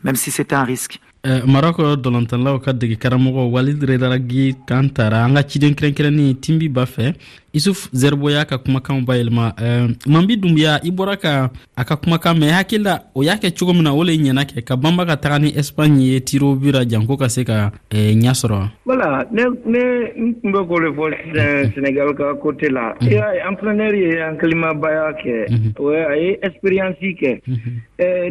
Eh, 1.23 1.43
marako 1.47 1.97
dɔlɔntalaw 2.01 2.57
ka 2.65 2.73
dege 2.73 2.97
karamɔgɔ 2.97 3.51
walid 3.53 3.83
redaragi 3.85 4.57
kan 4.67 4.89
tara 4.89 5.21
an 5.25 5.35
ka 5.35 5.43
ciden 5.47 5.75
kɛrɛnkɛrɛnni 5.77 6.35
tinbi 6.41 6.67
b'a 6.71 6.87
fɛ 6.87 7.13
isuf 7.53 7.91
zerbo 7.93 8.31
y'a 8.31 8.45
ka 8.47 8.57
kumakanw 8.57 9.05
bayɛlɛma 9.05 9.53
eh, 9.61 9.93
manbi 10.09 10.39
dunbiya 10.41 10.81
i 10.83 10.89
bɔra 10.91 11.21
ka 11.21 11.51
a 11.77 11.85
ka 11.85 11.97
kumakan 12.01 12.39
mɛn 12.41 12.53
hakili 12.57 12.85
la 12.85 13.01
o 13.15 13.21
y'a 13.23 13.37
kɛ 13.37 13.53
cogo 13.53 13.75
min 13.75 13.83
na 13.83 13.93
o 13.93 14.03
le 14.03 14.13
ɲɛna 14.17 14.49
kɛ 14.49 14.65
ka 14.65 14.77
banba 14.77 15.05
ka 15.05 15.17
taga 15.21 15.41
ni 15.41 15.53
espagne 15.53 16.01
ye 16.01 16.21
tiro 16.21 16.55
bira 16.55 16.87
janko 16.89 17.17
ka 17.19 17.29
se 17.29 17.45
ka 17.45 17.71
ɲa 17.91 18.31
sɔrɔ 18.33 18.63
wala 18.87 19.27
ne 19.31 19.43
n 19.45 20.41
tun 20.41 20.53
bɛ 20.53 20.65
k'o 20.65 20.81
le 20.81 20.89
fɔ 20.95 21.13
eh, 21.13 21.21
mm-hmm. 21.27 21.73
senegal 21.75 22.15
ka 22.15 22.33
kote 22.41 22.65
la 22.73 22.95
mm-hmm. 22.97 23.45
enprenɛr 23.45 23.95
ye 23.95 24.17
hakilimabaya 24.17 25.13
kɛ 25.21 25.35
mm-hmm. 25.53 25.85
a 25.85 26.17
ye 26.17 26.39
expériyansi 26.41 27.13
kɛ 27.21 27.43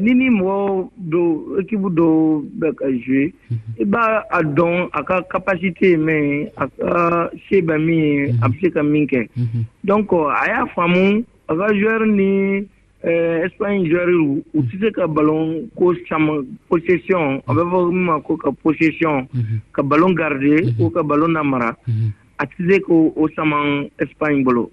ni 0.01 0.11
ni 0.15 0.29
mɔgɔ 0.33 0.89
do 0.97 1.55
ekipu 1.61 1.93
do 1.95 2.49
ka 2.79 2.87
jouer 3.03 3.27
i 3.79 3.85
b'a 3.85 4.23
a 4.31 4.39
dɔn 4.55 4.89
a 4.93 5.03
ka 5.05 5.21
capacité 5.31 5.89
ye 5.93 5.97
mɛn 5.97 6.23
ye 6.29 6.49
a 6.57 6.65
ka 6.77 7.29
se 7.47 7.57
bɛ 7.67 7.75
min 7.85 7.99
ye 8.03 8.33
a 8.41 8.47
bɛ 8.47 8.59
se 8.61 8.71
ka 8.75 8.83
min 8.83 9.05
kɛ 9.07 9.27
donc 9.83 10.13
euh, 10.13 10.29
a 10.29 10.45
y'a 10.47 10.65
faamu 10.75 11.25
a 11.47 11.55
ka 11.57 11.73
joueur 11.73 12.05
ni 12.05 12.65
euh, 13.05 13.45
espagne 13.45 13.85
joueur 13.89 14.09
u 14.09 14.39
tɛ 14.53 14.79
se 14.79 14.89
ka 14.95 15.07
ballon 15.07 15.67
ko 15.75 15.93
caman 16.09 16.45
possession 16.69 17.41
a 17.47 17.51
bɛ 17.53 17.63
fɔ 17.69 17.91
min 17.91 18.03
ma 18.05 18.19
ko 18.21 18.37
ka 18.37 18.51
possession 18.63 19.27
mhm. 19.33 19.59
ka 19.73 19.83
ballon 19.83 20.13
garder 20.15 20.61
ko 20.77 20.87
mhm. 20.87 20.93
ka 20.93 21.03
ballon 21.03 21.33
namara 21.35 21.71
a 21.71 21.77
mhm. 21.89 22.11
tɛ 22.39 22.59
se 22.69 22.77
k'o 22.87 23.23
sama 23.35 23.87
espagne 23.99 24.43
bolo 24.43 24.69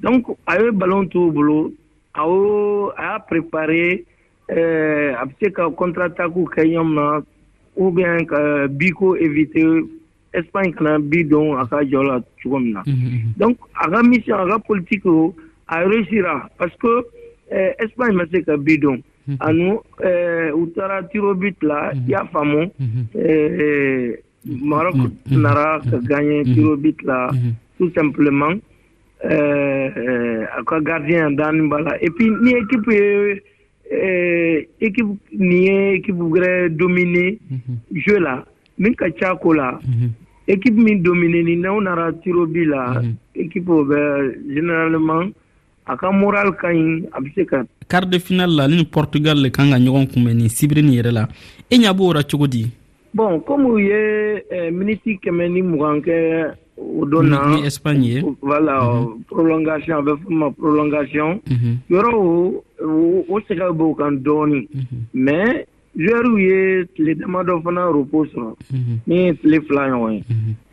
donc 0.00 0.26
a 0.46 0.58
ye 0.60 0.70
ballon 0.70 1.04
euh, 1.04 1.08
t'u 1.08 1.30
bolo 1.32 1.72
a 2.14 2.22
y'o 2.26 2.92
a 2.96 3.02
y'a 3.04 3.18
préparé 3.20 4.04
a 4.48 5.24
bɛ 5.24 5.32
se 5.40 5.48
ka 5.52 5.70
contre 5.70 6.04
attaque 6.08 6.34
kɛ 6.52 6.64
ɲɔgɔn 6.64 6.94
na 6.94 7.22
ou 7.76 7.90
bien 7.90 8.20
ka 8.28 8.38
euh, 8.38 8.66
bi 8.68 8.90
ko 8.92 9.14
éviter 9.16 9.84
espagne 10.34 10.72
kana 10.76 10.98
bi 10.98 11.22
don 11.24 11.56
a 11.58 11.64
ka 11.70 11.80
jɔ 11.90 12.02
la 12.04 12.18
cogo 12.42 12.58
min 12.60 12.72
na 12.76 12.82
donc 13.38 13.58
a 13.74 13.88
ka 13.90 14.02
mission 14.02 14.36
a 14.38 14.46
ka 14.48 14.58
politique 14.66 15.06
o 15.06 15.32
euh, 15.36 15.42
a 15.68 15.80
réussira 15.80 16.50
parce 16.58 16.74
que 16.76 17.06
eh, 17.50 17.72
espagne 17.80 18.14
ma 18.16 18.26
se 18.26 18.40
ka 18.44 18.56
bi 18.56 18.76
don 18.78 18.98
ani 19.40 19.70
mhm. 19.70 20.04
eh, 20.04 20.50
u 20.56 20.66
taara 20.76 21.02
tirobit 21.08 21.56
la 21.62 21.92
i 21.94 22.00
y'a 22.10 22.24
faamu 22.32 22.66
eh, 23.14 24.16
maroc 24.46 24.94
mhm. 24.96 25.08
mhm. 25.30 25.40
nara 25.42 25.80
ka 25.90 25.98
gagne 26.04 26.42
tirobit 26.44 27.00
la 27.04 27.30
tout 27.78 27.90
simplement 27.96 28.52
eh, 29.24 30.44
a 30.44 30.60
ka 30.68 30.80
gardien 30.80 31.30
dani 31.32 31.68
ba 31.68 31.80
la 31.80 31.96
et 32.02 32.10
puis 32.10 32.30
ni 32.42 32.52
équipe 32.52 32.86
ye 32.92 33.00
euh, 33.00 33.34
eh, 33.92 34.68
équipe 34.80 35.18
nin 35.32 35.62
ye 35.64 35.94
équipe 35.98 36.20
wɛrɛ 36.20 36.68
domine 36.76 37.20
mm 37.50 37.56
-hmm. 37.56 38.00
jeu 38.04 38.18
la 38.18 38.34
min 38.78 38.94
ka 38.94 39.06
ca 39.20 39.36
ko 39.36 39.52
la 39.52 39.68
mm 39.84 39.92
-hmm. 39.92 40.10
équipe 40.48 40.80
min 40.86 40.96
domineni 41.02 41.56
n'aw 41.56 41.80
nara 41.80 42.10
tirobi 42.12 42.64
la 42.64 42.82
mm 42.88 42.96
-hmm. 42.96 43.42
équipe 43.44 43.68
o 43.70 43.84
bɛ 43.84 44.32
généralement 44.54 45.26
a 45.86 45.96
ka 45.96 46.10
moral 46.10 46.52
ka 46.56 46.68
ɲi 46.72 47.04
a 47.12 47.20
be 47.20 47.28
se 47.34 47.42
ka 47.44 47.64
quart 47.90 48.06
de 48.08 48.18
finale 48.18 48.52
la 48.56 48.68
ni 48.68 48.84
portugal 48.84 49.36
le 49.42 49.48
kan 49.50 49.70
ka 49.70 49.76
ɲɔgɔn 49.78 50.06
kunbɛ 50.12 50.32
ni 50.36 50.48
sibiri 50.48 50.82
ni 50.82 50.96
yɛrɛ 50.98 51.12
la 51.12 51.28
i 51.70 51.74
e 51.74 51.78
ɲa 51.78 51.92
b'o 51.96 52.12
ra 52.12 52.22
cogo 52.24 52.46
di 52.46 52.64
bon 53.14 53.40
komi 53.40 53.66
u 53.68 53.78
ye 53.78 54.00
eh, 54.54 54.70
miniti 54.72 55.18
kɛmɛ 55.22 55.44
ni 55.52 55.60
mugan 55.62 56.00
kɛ 56.06 56.16
o 57.00 57.04
donnant, 57.06 57.62
voilà 58.40 58.80
mhm. 58.82 59.24
prolongation 59.28 59.96
avec 59.98 60.28
ma 60.28 60.50
prolongation 60.50 61.40
mm 61.50 61.94
mais 65.14 65.66
je 65.96 66.38
ye 66.38 66.86
repos 67.46 68.24
mais 69.06 69.32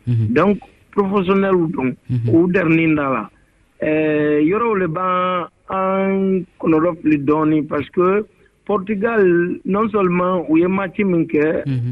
mhm. 0.06 0.26
donc 0.34 0.58
professionnel 0.92 1.52
don 1.68 1.94
dernier 2.48 2.48
dɛrinin 2.86 2.94
da 2.96 3.08
la 3.10 3.30
euh, 3.82 4.40
le 4.40 4.86
parce 7.68 7.90
que 7.90 8.24
Portugal 8.70 9.58
non 9.64 9.88
seulement 9.90 10.44
u 10.48 10.56
ye 10.60 10.68
match 10.68 10.98
min 11.00 11.26
kɛ 11.26 11.46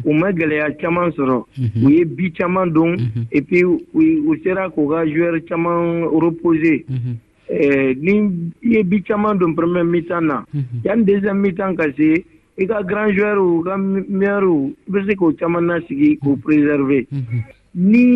u 0.09 0.13
ma 0.21 0.29
gɛlɛya 0.31 0.69
caman 0.79 1.11
sɔrɔ 1.17 1.37
u 1.85 1.89
ye 1.91 2.05
bi 2.05 2.31
caman 2.33 2.67
don 2.73 2.95
mhm. 2.95 3.25
et 3.33 3.43
puis 3.49 3.63
u 3.65 4.33
sera 4.45 4.71
k'u 4.71 4.85
ka 4.91 5.05
joueur 5.07 5.37
caman 5.49 6.07
reposer 6.25 6.85
mhm. 6.95 7.11
eh, 7.51 7.95
ni 8.01 8.15
i 8.63 8.75
ye 8.77 8.83
bi 8.85 9.03
caman 9.03 9.41
premier 9.57 9.83
mi-temps 9.85 10.25
na 10.31 10.45
mhm. 10.55 10.79
yanni 10.85 11.05
deuxième 11.05 11.41
mi-temps 11.43 11.75
ka 11.83 11.87
se 11.99 12.13
i 12.59 12.65
ka 12.71 12.83
grand 12.87 13.11
joueur 13.19 13.39
u 13.43 13.59
ka 13.67 13.77
meilleur 13.77 14.45
u 14.45 14.75
i 14.87 14.93
qui 14.93 15.07
se 15.09 15.15
k'o 15.19 15.33
caman 15.43 15.67
nasigi 15.67 16.13
préserver 16.47 17.03
ni 17.75 18.07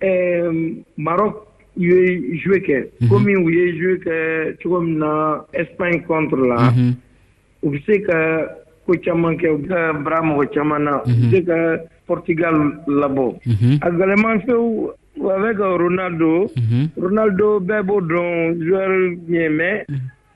eh, 0.00 0.72
Maroc 0.96 1.34
il 1.76 1.84
ye 1.92 2.40
jouer 2.40 2.64
kɛ 2.66 2.76
komi 3.10 3.36
u 3.42 3.50
ye 3.50 3.72
jouer 3.78 4.00
kɛ 4.04 4.14
cogo 4.62 4.80
min 4.88 5.04
Espagne 5.52 6.00
contre 6.08 6.40
là 6.48 6.72
u 7.66 7.70
bɛ 7.72 7.78
se 7.86 7.98
ka 8.06 8.16
ko 8.86 8.92
caman 9.04 9.34
kɛ 9.40 9.46
u 9.54 9.58
bɛ 9.58 9.66
ka 9.68 9.92
bara 10.04 10.18
mɔgɔ 10.22 10.44
caman 10.54 10.84
na 10.84 10.92
u 11.02 11.08
mhm. 11.08 11.20
bɛ 11.22 11.30
se 11.30 11.40
ka 11.46 11.56
Portugal 12.06 12.54
labɔ 13.00 13.24
mhm. 13.46 13.68
a 13.82 13.88
gɛlɛman 13.98 14.40
fewu 14.46 14.90
avec 15.36 15.56
Ronaldo 15.82 16.30
mhm. 16.56 16.78
Ronaldo 16.96 17.48
bɛɛ 17.66 17.82
b'o 17.86 17.96
dɔn 18.00 18.62
joueur 18.62 18.92
min 19.26 19.50
mais 19.56 19.84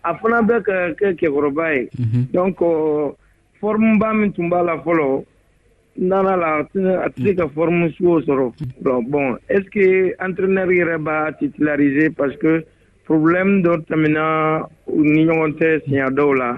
a 0.05 0.13
fana 0.19 0.41
bɛ 0.49 0.63
ka 0.63 0.77
kɛ 0.99 1.09
ye 1.21 2.29
donc 2.33 2.57
euh, 2.61 3.13
forme 3.61 3.99
ba 3.99 4.13
min 4.13 4.33
tun 4.33 4.49
b'a 4.51 4.63
la 4.65 4.77
fɔlɔ 4.83 5.23
nana 5.99 6.37
la 6.37 6.51
a 6.59 6.65
tɛ 7.15 7.23
se 7.23 7.35
ka 7.37 7.47
forme 7.55 7.91
sous 7.97 8.25
sɔrɔ 8.27 8.51
bon 9.11 9.37
est 9.49 9.63
ce 9.65 9.71
que 9.71 10.15
entraîneur 10.19 10.69
yɛrɛ 10.75 10.99
b'a 11.05 11.33
titulariser 11.39 12.11
parce 12.17 12.37
que 12.43 12.65
problème 13.11 13.51
dɔ 13.65 13.73
tɛmɛna 13.89 14.25
u 14.99 15.03
ni 15.13 15.21
ɲɔgɔn 15.29 15.51
tɛ 15.59 15.67
siɲɛ 15.85 16.07
dɔw 16.19 16.31
la 16.41 16.49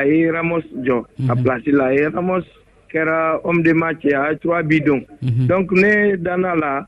a 0.00 0.04
ye 0.04 0.28
ramos 0.30 0.64
jɔ 0.86 0.98
a 1.32 1.34
plasi 1.42 1.70
la 1.72 1.86
a 1.88 1.92
ye 1.94 2.04
ramos 2.14 2.44
kɛra 2.92 3.40
homme 3.44 3.62
de 3.64 3.72
match 3.74 4.04
a 4.04 4.08
ye 4.30 4.36
trois 4.42 4.62
bi 4.62 4.78
don 4.80 5.00
mhm. 5.22 5.46
donc 5.50 5.72
ne 5.72 6.16
danna 6.16 6.54
la 6.54 6.86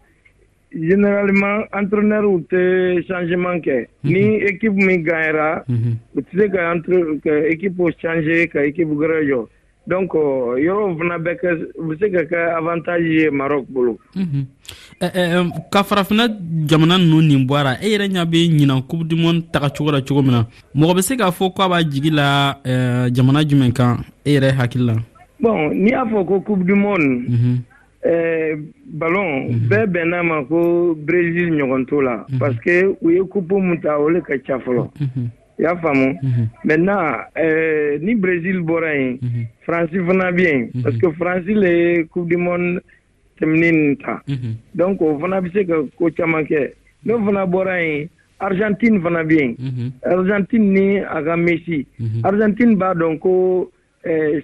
généralement 0.73 1.67
entraîneur 1.73 2.25
tɛ 2.53 2.61
changement 3.09 3.59
kɛ 3.67 3.77
mhm. 4.05 4.13
ni 4.13 4.23
équipe 4.51 4.77
min 4.87 5.03
gagnera 5.07 5.65
mhm. 5.69 5.91
u 6.17 6.21
tɛ 6.21 6.33
se 6.39 7.23
ka 7.25 7.33
équipe 7.55 7.95
changer 8.03 8.47
ka 8.53 8.61
équipe 8.63 8.89
wɛrɛ 9.01 9.19
jɔ 9.31 9.47
donc 9.87 10.13
yɔrɔw 10.15 10.97
fana 10.99 11.19
bɛ 11.19 11.33
kɛ 11.41 11.49
u 11.79 11.85
be 11.89 11.97
se 11.99 12.11
ka 12.11 12.23
kɛ 12.25 12.39
avantage 12.57 13.05
ye 13.07 13.31
marɔk 13.31 13.67
bolo 13.69 13.99
mhm. 14.15 14.43
eh, 15.01 15.11
eh, 15.15 15.35
eh, 15.37 15.47
ka 15.71 15.83
farafina 15.85 16.27
jamana 16.67 16.97
nunu 16.99 17.23
nin 17.23 17.45
bɔra 17.47 17.77
e 17.83 17.87
yɛrɛ 17.93 18.09
ɲa 18.13 18.25
be 18.31 18.37
ɲina 18.49 18.81
coupe 18.89 19.05
du 19.09 19.17
monde 19.17 19.45
taga 19.53 19.69
cogo 19.71 19.93
la 19.93 20.01
cogo 20.01 20.23
min 20.23 20.33
na 20.33 20.47
mɔgɔ 20.75 20.95
be 20.97 21.03
se 21.03 21.15
k'a 21.17 21.31
fɔ 21.31 21.53
ko 21.55 21.63
a 21.65 21.69
b'a 21.69 21.83
jigi 21.85 22.11
la 22.11 22.55
jamana 23.13 23.45
jumɛn 23.45 23.73
kan 23.75 23.99
e 24.25 24.37
yɛrɛ 24.39 24.57
hakili 24.57 24.87
la 24.87 24.95
bon 25.41 25.69
n'i 25.75 25.91
y'a 25.91 26.05
fɔ 26.05 26.25
ko 26.27 26.41
coupe 26.41 26.65
du 26.67 26.75
monde 26.75 27.29
mhm. 27.29 27.59
balon 28.87 29.51
mhm. 29.51 29.69
bɛɛ 29.69 29.87
bɛnna 29.93 30.23
ma 30.27 30.43
ko 30.45 30.95
brésil 30.97 31.49
ɲɔgɔn 31.53 31.85
to 31.87 32.01
la 32.01 32.27
parce 32.39 32.57
que 32.65 32.87
u 33.03 33.11
ye 33.11 33.21
coupe 33.27 33.53
mun 33.53 33.77
ta 33.83 33.99
o 34.01 34.09
le 34.09 34.23
ka 34.23 34.33
ca 34.47 34.59
fɔlɔ 34.59 34.89
y'a 35.59 35.77
faamu 35.77 36.19
mhm. 36.23 36.47
maintenant 36.65 37.27
eh, 37.37 37.99
ni 38.01 38.15
brésil 38.15 38.61
bɔra 38.61 38.93
yen 38.95 39.19
mm 39.23 39.29
-hmm. 39.29 39.47
faransi 39.67 39.99
fana 40.07 40.31
bɛ 40.37 40.41
yen 40.47 40.61
mm 40.61 40.67
-hmm. 40.73 40.83
parce 40.83 40.99
que 40.99 41.11
faransi 41.19 41.55
le 41.55 41.69
ye 41.69 42.05
coupe 42.05 42.29
du 42.29 42.37
monde 42.37 42.81
tɛmɛnen 43.41 43.97
ta 44.03 44.23
mm 44.27 44.35
-hmm. 44.37 44.55
donc 44.75 45.01
o 45.01 45.19
fana 45.21 45.41
bɛ 45.41 45.53
se 45.53 45.65
ka 45.65 45.75
ko 45.97 46.11
caman 46.17 46.43
kɛ 46.45 46.71
n'o 47.05 47.19
fana 47.25 47.47
bɔra 47.47 47.77
yen 47.83 48.09
argentine 48.41 49.01
fana 49.01 49.23
bɛ 49.23 49.33
yen 49.41 49.55
mhm. 49.59 49.91
argentine 50.05 50.73
ni 50.73 50.99
a 51.01 51.23
ka 51.25 51.37
messi 51.37 51.87
mhm. 52.01 52.21
argentine 52.25 52.77
b'a 52.77 52.95
dɔn 52.95 53.19
ko 53.21 53.71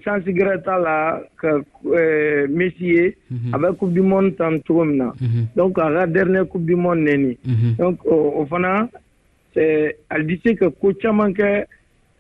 chansi 0.05 0.31
euh, 0.31 0.35
gɛrɛ 0.37 0.63
t'a 0.65 0.79
la 0.79 1.21
ka 1.41 1.59
euh, 1.93 2.47
messi 2.49 2.85
ye 2.97 3.07
a 3.53 3.59
bɛ 3.59 3.77
coupe 3.79 3.93
du 3.95 4.01
monde 4.03 4.37
tan 4.37 4.61
cogo 4.63 4.85
min 4.87 4.97
na 4.97 5.13
donc 5.57 5.77
a 5.79 5.91
ka 5.91 6.07
dernier 6.07 6.47
coupe 6.47 6.65
du 6.67 6.77
monde 6.77 7.03
nɛni 7.09 7.37
donc 7.79 7.99
o 8.07 8.47
fana 8.49 8.89
c'est 9.55 9.99
elle 10.11 10.27
dit 10.27 10.41
que 10.41 10.69
ko 10.81 10.93
caman 11.03 11.33
kɛ 11.35 11.65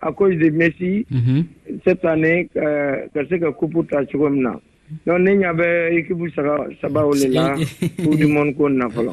à 0.02 0.12
cause 0.12 0.34
de 0.38 0.50
Messi 0.50 1.06
mhm. 1.10 1.44
cette 1.84 2.04
année 2.04 2.48
ka, 2.54 3.22
se 3.28 3.36
ka 3.38 3.52
coupe 3.52 3.86
ta 3.90 4.04
cogo 4.06 4.30
min 4.30 4.42
na 4.42 4.60
donc 5.06 5.18
ne 5.20 5.30
ɲa 5.38 5.52
bɛ 5.54 5.98
équipe 5.98 6.34
saba 6.34 6.66
sabaw 6.80 7.12
le 7.14 7.28
la 7.32 7.54
coupe 8.02 8.16
du 8.16 8.26
monde 8.26 8.54
ko 8.56 8.68
na 8.68 8.88
fɔlɔ 8.88 9.12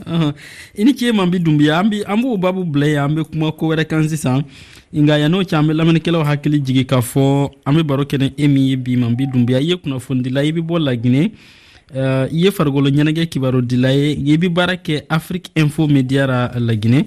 i 0.77 0.85
ni 0.85 0.95
ce 0.97 1.11
man 1.13 1.29
bi 1.29 1.39
dunbiya 1.39 1.79
an 1.81 1.89
bi 1.91 2.01
an 2.07 2.17
b'o 2.17 2.37
babu 2.37 2.63
bila 2.63 2.87
ye 2.87 2.95
an 2.97 3.09
be 3.13 3.21
kuma 3.23 3.51
ko 3.51 3.71
wɛrɛ 3.73 3.85
kan 3.87 4.03
sisan 4.07 4.41
nga 4.93 5.17
yan'o 5.19 5.41
cɛ 5.43 5.55
an 5.59 5.67
be 5.67 5.73
lamɛnnikɛlaw 5.73 6.23
hakili 6.25 6.61
jigi 6.65 6.85
k'a 6.85 7.01
fɔ 7.01 7.51
an 7.65 7.73
be 7.75 7.83
baro 7.83 8.03
kɛnɛ 8.03 8.33
e 8.37 8.47
min 8.47 8.67
ye 8.71 8.75
bi 8.75 8.95
man 8.95 9.15
bi 9.15 9.25
dunbiya 9.31 9.59
i 9.59 9.69
ye 9.71 9.75
kunnafonidila 9.77 10.41
i 10.45 10.51
be 10.51 10.61
bɔ 10.61 10.79
laginɛ 10.89 11.29
i 12.31 12.37
ye 12.43 12.49
farigolo 12.49 12.89
ɲɛnɛgɛ 12.89 13.27
kibaro 13.29 13.61
dila 13.61 13.91
ye 13.93 14.17
i 14.33 14.37
bi 14.37 14.49
baara 14.49 14.73
kɛ 14.77 15.03
afrique 15.09 15.51
info 15.55 15.85
media 15.87 16.25
ra 16.27 16.47
laginɛ 16.59 17.05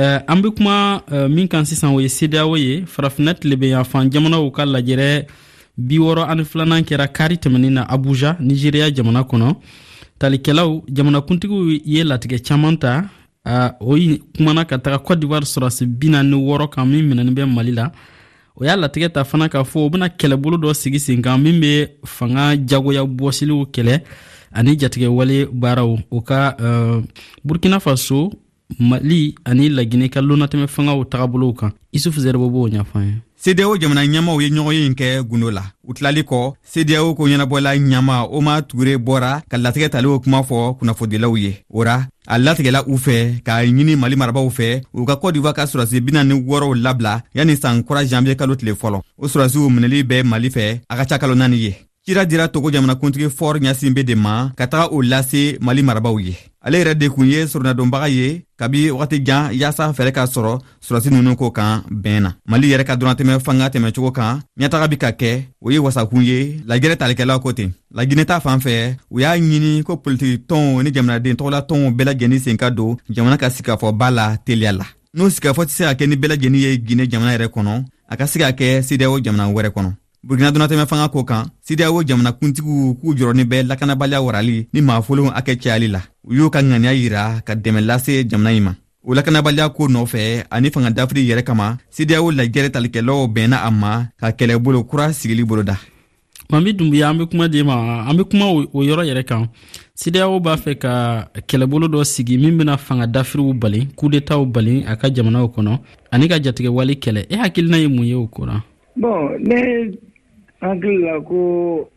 Eh, 0.00 0.20
an 0.28 0.40
be 0.40 0.50
kuma 0.54 1.02
eh, 1.10 1.26
min 1.28 1.48
kan 1.50 1.64
sisan 1.66 1.90
o 1.90 1.98
ye 1.98 2.08
sedeaw 2.08 2.56
ye 2.56 2.84
farafina 2.86 3.34
tilebeyanfan 3.34 4.06
jamanaw 4.12 4.44
ka 4.54 4.62
lajɛrɛ 4.64 5.26
bi 5.76 5.98
wɔrɔ 5.98 6.22
ani 6.30 6.44
filanan 6.44 6.84
kɛra 6.86 7.08
kari 7.08 7.34
tɛmɛnin 7.36 7.72
na 7.72 7.82
abuja 7.82 8.36
nigeriya 8.38 8.92
jamana 8.94 9.22
kɔnɔ 9.24 9.56
talikɛlaw 10.20 10.84
jamanakuntigiw 10.88 11.80
ye 11.84 12.04
latigɛ 12.04 12.38
caaman 12.46 12.76
ta 12.78 13.06
eh, 13.44 13.70
o 13.80 13.96
kumana 14.36 14.64
ka 14.64 14.76
taga 14.78 14.98
cote 15.02 15.18
d'ivoire 15.18 15.42
sɔrɔsi 15.42 15.84
bina 15.98 16.22
ni 16.22 16.36
wɔrɔ 16.36 16.70
kan 16.70 16.84
min 16.88 17.02
minɛnin 17.10 17.34
bɛ 17.34 17.48
mali 17.52 17.72
la 17.72 17.90
o 18.54 18.64
y'a 18.64 18.76
latigɛ 18.76 19.10
ta 19.12 19.24
fana 19.24 19.48
k'a 19.48 19.64
fɔ 19.64 19.78
o 19.80 19.90
bena 19.90 20.06
kɛlɛbolo 20.08 20.58
dɔ 20.62 20.74
sigi 20.76 21.00
sen 21.00 21.20
kan 21.20 21.38
min 21.42 21.58
be 21.60 21.88
fanga 22.06 22.54
jagoya 22.56 23.02
bɔsiliw 23.04 23.66
kɛlɛ 23.74 24.00
ani 24.54 24.76
jatigɛwale 24.78 25.48
baaraw 25.52 25.98
o 26.08 26.20
ka 26.20 26.54
burkina 27.44 27.80
faso 27.82 28.30
mali 28.78 29.34
ani 29.44 29.68
laginɛ 29.70 30.08
ka 30.10 30.20
lonnatɛmɛ 30.20 30.66
fangaw 30.66 31.04
tagabolow 31.04 31.52
kan 31.54 31.70
isufu 31.92 32.20
zɛribo 32.20 32.50
b'o 32.50 32.68
ɲafan 32.68 33.04
ye 33.08 33.14
cdao 33.44 33.76
jamana 33.76 34.04
ɲɛmaw 34.04 34.40
ye 34.42 34.48
ɲɔgɔn 34.50 34.72
ye 34.74 34.86
in 34.86 34.94
kɛ 34.94 35.22
gundo 35.28 35.50
la 35.50 35.62
u 35.88 35.94
tilali 35.94 36.22
kɔ 36.22 36.38
cdao 36.72 37.14
ko 37.16 37.24
ɲɛnabɔla 37.28 37.78
ɲama 37.78 38.26
oma 38.30 38.60
ture 38.62 38.98
bɔra 39.06 39.40
ka 39.48 39.56
latigɛ 39.56 39.88
tali 39.90 40.06
o 40.06 40.20
kuma 40.20 40.42
fɔ 40.42 40.78
kunnafodilaw 40.78 41.36
ye 41.40 41.52
o 41.70 41.82
ra 41.84 42.06
a 42.26 42.38
latigɛla 42.38 42.84
u 42.86 42.96
fɛ 42.98 43.40
k'a 43.44 43.64
ɲini 43.64 43.96
mali 43.96 44.16
marabaw 44.16 44.48
fɛ 44.50 44.82
u 44.92 45.04
ka 45.04 45.14
kɔdiwa 45.16 45.54
ka 45.54 45.64
sɔrɔsi 45.64 46.00
bina 46.04 46.24
ni 46.24 46.34
wɔrɔw 46.34 46.74
labila 46.76 47.22
yani 47.34 47.56
san 47.56 47.82
kura 47.82 48.04
janviye 48.04 48.36
kalo 48.36 48.54
tile 48.54 48.72
fɔlɔ 48.74 49.00
o 49.18 49.26
sɔrɔsiw 49.26 49.68
minɛli 49.70 50.02
bɛ 50.04 50.24
mali 50.24 50.48
fɛ 50.50 50.80
a 50.88 50.96
ka 50.96 51.04
ca 51.06 51.18
kalo 51.18 51.34
naani 51.34 51.56
ye 51.56 51.72
cira 52.06 52.24
dira 52.26 52.48
togo 52.48 52.70
jamanakuntigi 52.70 53.28
fɔr 53.28 53.56
ɲasin 53.62 53.94
be 53.94 54.02
de 54.04 54.14
ma 54.14 54.50
ka 54.56 54.66
taga 54.66 54.92
o 54.92 55.00
lase 55.02 55.56
mali 55.60 55.82
marabaw 55.82 56.18
ye 56.22 56.34
ale 56.68 56.76
yɛrɛ 56.84 56.94
de 57.00 57.06
kun 57.14 57.24
ye 57.32 57.40
sorondadonbaga 57.50 58.08
ye 58.18 58.26
kabi 58.60 58.80
wagati 58.92 59.16
jan 59.28 59.44
y'asa 59.60 59.84
fɛɛrɛ 59.96 60.12
ka 60.16 60.22
sɔrɔ 60.32 60.52
sɔrɔsi 60.86 61.08
nunu 61.14 61.32
ko 61.40 61.46
kan 61.58 61.74
bɛn 62.02 62.18
na 62.24 62.30
mali 62.50 62.66
yɛrɛ 62.72 62.84
ka 62.88 62.94
dɔrɔnatɛmɛ 62.98 63.32
fanga 63.44 63.70
tɛmɛcogo 63.72 64.10
kan 64.18 64.32
ɲɛtaga 64.60 64.86
bi 64.90 64.96
ka 65.02 65.10
kɛ 65.20 65.30
o 65.64 65.66
ye 65.74 65.78
wasakun 65.84 66.22
ye 66.30 66.36
lajɛrɛ 66.68 66.94
talikɛlaw 67.00 67.38
ko 67.44 67.48
ten 67.58 67.70
laginɛ 67.96 68.22
ta 68.30 68.40
fan 68.44 68.58
fɛ 68.64 68.72
u 69.14 69.16
y'a 69.22 69.36
ɲini 69.50 69.70
ko 69.86 69.92
politiki 70.02 70.36
tɔnw 70.48 70.82
ni 70.84 70.90
jamanaden 70.94 71.36
tɔgɔlatɔnw 71.38 71.84
bɛɛ 71.96 72.04
lajɛnin 72.10 72.40
sen 72.44 72.56
ka 72.62 72.68
don 72.78 72.92
jamana 73.14 73.36
ka 73.42 73.46
sigafɔba 73.54 74.06
la 74.18 74.26
teliya 74.44 74.72
la 74.80 74.84
n'o 75.16 75.24
sigafɔ 75.34 75.62
tɛ 75.68 75.72
se 75.76 75.82
ka 75.86 75.94
kɛ 75.98 76.04
ni 76.08 76.16
bɛɛ 76.20 76.28
lajɛnin 76.32 76.64
ye 76.66 76.70
ginɛ 76.86 77.02
jamana 77.10 77.34
yɛrɛ 77.38 77.46
kɔnɔ 77.54 77.72
a 78.12 78.14
ka 78.18 78.24
se 78.30 78.36
ka 78.42 78.50
kɛ 78.58 78.66
sedeo 78.86 79.14
jamana 79.24 79.52
wɛrɛ 79.56 79.70
kɔnɔ 79.76 79.90
burukina 80.22 80.50
donatɛmɛ 80.50 80.86
fanga 80.86 81.08
ko 81.08 81.24
kan 81.24 81.46
sidiyawo 81.66 82.02
jamanakuntigiw 82.02 82.94
k'u 82.98 83.08
jɔrɔnin 83.14 83.46
bɛ 83.46 83.62
lakanabaliya 83.68 84.20
warali 84.22 84.66
ni 84.72 84.80
maafolenw 84.80 85.30
hakɛ 85.30 85.54
cayali 85.62 85.88
la 85.88 86.00
u 86.24 86.34
y'u 86.34 86.50
ka 86.50 86.60
ŋaniya 86.62 86.92
yira 86.94 87.40
ka 87.46 87.54
dɛmɛ 87.54 87.80
lase 87.86 88.24
jamana 88.26 88.50
ɲi 88.50 88.60
ma 88.60 88.72
o 89.04 89.14
lakanabaliya 89.14 89.68
ko 89.74 89.86
nɔfɛ 89.88 90.46
ani 90.50 90.70
fanga 90.70 90.90
dafiri 90.90 91.22
yɛrɛ 91.28 91.42
kama 91.46 91.76
sidiyawo 91.90 92.30
lajɛrɛ 92.34 92.70
talikɛlaw 92.70 93.28
bɛnna 93.34 93.62
a 93.66 93.70
ma 93.70 94.06
ka 94.18 94.30
kɛlɛbolo 94.32 94.84
kura 94.88 95.12
sigili 95.12 95.44
da 95.64 95.76
mami 96.50 96.72
dunbiya 96.74 97.10
an 97.10 97.18
be 97.18 97.26
kuma 97.26 97.46
de 97.46 97.62
ma 97.62 98.04
an 98.08 98.16
be 98.16 98.24
kuma 98.24 98.46
o 98.46 98.80
yɔrɔ 98.82 99.04
yɛrɛ 99.06 99.22
kan 99.24 99.46
sidiyaw 99.96 100.40
b'a 100.40 100.56
fɛ 100.56 100.74
ka 100.78 101.28
kɛlɛbolo 101.46 101.86
dɔ 101.86 102.02
sigi 102.04 102.36
min 102.38 102.58
bena 102.58 102.76
fanga 102.76 103.06
dafiriw 103.06 103.52
bali 103.54 103.86
kudetaw 103.94 104.44
bali 104.52 104.82
a 104.82 104.96
ka 104.96 105.08
jamanaw 105.08 105.46
kɔnɔ 105.54 105.78
ani 106.10 106.28
ka 106.28 106.38
jatigɛwale 106.42 106.98
kɛlɛ 106.98 107.26
e 107.30 107.36
hakilina 107.36 107.78
ye 107.78 107.86
mun 107.86 108.04
ye 108.04 108.14
o 108.14 108.26
kora 108.26 108.64
bɔn 108.98 109.44
ne 109.48 109.58
hakili 110.60 110.98
la 111.06 111.20
ko 111.22 111.88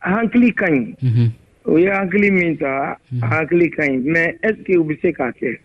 hakili 0.00 0.52
ka 0.54 0.66
ɲi 0.66 1.30
o 1.64 1.78
ye 1.78 1.90
hakili 1.90 2.30
min 2.30 2.58
ta 2.58 2.96
hakili 3.22 3.70
ka 3.74 3.82
ɲi 3.82 4.04
mɛ 4.12 4.22
ɛseke 4.42 4.76
u 4.78 4.84
bɛ 4.84 5.00
se 5.02 5.12
k'a 5.12 5.30
kɛ 5.38 5.58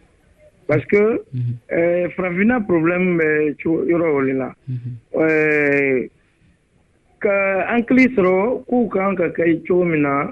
parce 0.67 0.85
que 0.89 0.99
mhm. 1.33 1.53
euh, 1.71 2.07
farafinna 2.15 2.59
problème 2.65 3.17
bɛ 3.17 3.55
yɔrɔ 3.63 4.07
o 4.13 4.21
de 4.25 4.33
la 4.33 4.55
ka 7.19 7.33
hakili 7.73 8.05
sɔrɔ 8.15 8.61
k'u 8.67 8.87
kan 8.89 9.15
ka 9.15 9.27
kɛ 9.33 9.65
cogo 9.67 9.85
min 9.89 10.01
na 10.01 10.31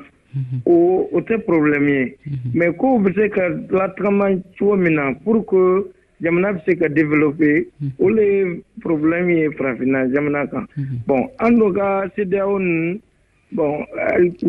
o 0.65 1.09
tɛ 1.19 1.37
problème 1.45 1.89
ye 1.89 2.17
mɛ 2.53 2.75
kow 2.77 2.99
bɛ 3.01 3.09
se 3.15 3.29
ka 3.29 3.49
latagama 3.77 4.37
cogo 4.59 4.75
min 4.79 4.93
na 4.95 5.13
pour 5.23 5.43
que 5.45 5.89
jamana 6.23 6.51
bɛ 6.53 6.59
se 6.65 6.75
ka 6.79 6.87
développer 6.89 7.65
mhm. 7.81 7.91
o 7.99 8.09
le 8.09 8.23
ye 8.23 8.61
problème 8.81 9.29
ye 9.29 9.49
farafinna 9.57 10.01
jamana 10.13 10.47
kan 10.47 10.65
mhm. 10.77 11.03
bon 11.07 11.23
an 11.39 11.57
dɔ 11.59 11.69
ka 11.73 11.87
CEDEAO 12.15 12.57
ninnu 12.59 12.99
bon 13.51 13.85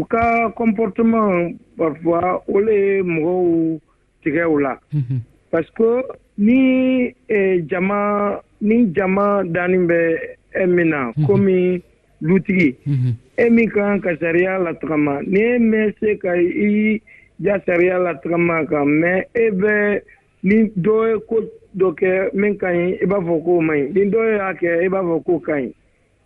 u 0.00 0.04
ka 0.14 0.50
comportement 0.56 1.50
parfois 1.76 2.40
o 2.48 2.60
le 2.60 2.72
ye 2.74 3.02
mɔgɔw 3.02 3.78
tigɛ 4.22 4.46
u 4.52 4.58
la 4.58 4.78
mhm. 4.92 5.18
parce 5.50 5.70
que 5.76 6.02
ni 6.38 7.12
eh, 7.28 7.60
jama 7.68 8.40
ni 8.62 8.84
jama 8.94 9.42
dani 9.44 9.78
bɛ 9.78 10.18
e 10.62 10.66
min 10.66 10.88
na 10.94 11.12
komi 11.26 11.82
dutigi 12.22 12.70
e 13.36 13.50
min 13.50 13.68
kan 13.70 13.98
ka 14.00 14.14
sariya 14.22 14.58
latigama 14.58 15.20
ni 15.26 15.40
e 15.54 15.58
mɛn 15.58 15.92
se 15.98 16.16
ka 16.22 16.34
i 16.38 17.02
ja 17.42 17.58
sariya 17.66 17.98
latigama 17.98 18.62
kan 18.68 18.86
mɛ 19.00 19.22
e 19.34 19.50
bɛ 19.50 19.74
ni 20.44 20.62
dɔ 20.76 20.96
ye 21.10 21.18
ko 21.28 21.42
dɔ 21.78 21.90
kɛ 21.98 22.10
min 22.34 22.56
ka 22.58 22.68
ɲi 22.72 22.98
i 23.02 23.06
b'a 23.06 23.18
fɔ 23.26 23.44
k'o 23.44 23.60
man 23.60 23.78
ɲi 23.94 24.04
ni 24.04 24.10
dɔ 24.10 24.18
y'a 24.38 24.52
kɛ 24.60 24.84
i 24.84 24.88
b'a 24.88 25.00
fɔ 25.02 25.24
k'o 25.26 25.38
ka 25.42 25.52
ɲi 25.60 25.64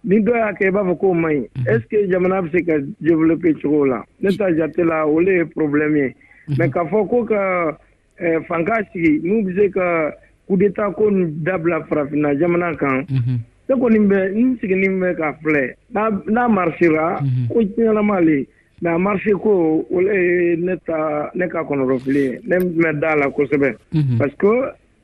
ni 0.05 0.17
dɔ 0.25 0.35
y'a 0.37 0.51
kɛ 0.59 0.65
i 0.69 0.71
b'a 0.71 0.83
fɔ 0.89 0.95
k'o 1.01 1.15
man 1.21 1.35
ɲi 1.37 1.49
est 1.75 1.81
ce 1.83 1.89
que 1.89 2.07
jamana 2.11 2.43
bɛ 2.43 2.51
se 2.53 2.63
ka 2.65 2.75
développer 3.01 3.53
cogo 3.63 3.85
la 3.89 4.03
ne 4.21 4.29
ta 4.37 4.51
jate 4.55 4.85
la 4.87 5.05
olu 5.07 5.31
ye 5.33 5.45
problème 5.45 5.97
ye 5.97 6.15
mais 6.59 6.69
k'a 6.69 6.85
fɔ 6.91 7.09
ko 7.09 7.25
ka 7.25 7.79
fanga 8.47 8.77
sigi 8.93 9.21
n'u 9.25 9.43
bɛ 9.45 9.55
se 9.57 9.71
ka 9.71 9.87
coup 10.47 10.57
d'état 10.59 10.93
ko 10.95 11.09
nin 11.11 11.33
dabila 11.43 11.81
farafinna 11.89 12.35
jamana 12.41 12.77
kan 12.79 13.07
ne 13.09 13.75
kɔni 13.75 13.99
bɛ 14.05 14.37
n 14.37 14.59
siginin 14.61 14.99
bɛ 15.01 15.17
k'a 15.17 15.33
filɛ 15.41 15.75
n'a 16.29 16.49
marchera 16.49 17.19
ko 17.51 17.63
tiɲɛnama 17.65 18.21
le 18.25 18.47
mais 18.83 18.93
a 18.95 18.99
marché 18.99 19.33
ko 19.41 19.85
olu 19.91 20.07
ye 20.13 20.57
ne 20.57 20.77
ta 20.87 21.31
ne 21.35 21.49
ka 21.49 21.63
kɔnɔdɔfili 21.65 22.19
ye 22.25 22.39
ne 22.45 22.57
bɛ 22.59 23.01
da 23.01 23.15
la 23.17 23.27
kosɛbɛ 23.31 23.75
parce 24.19 24.35
que 24.39 24.53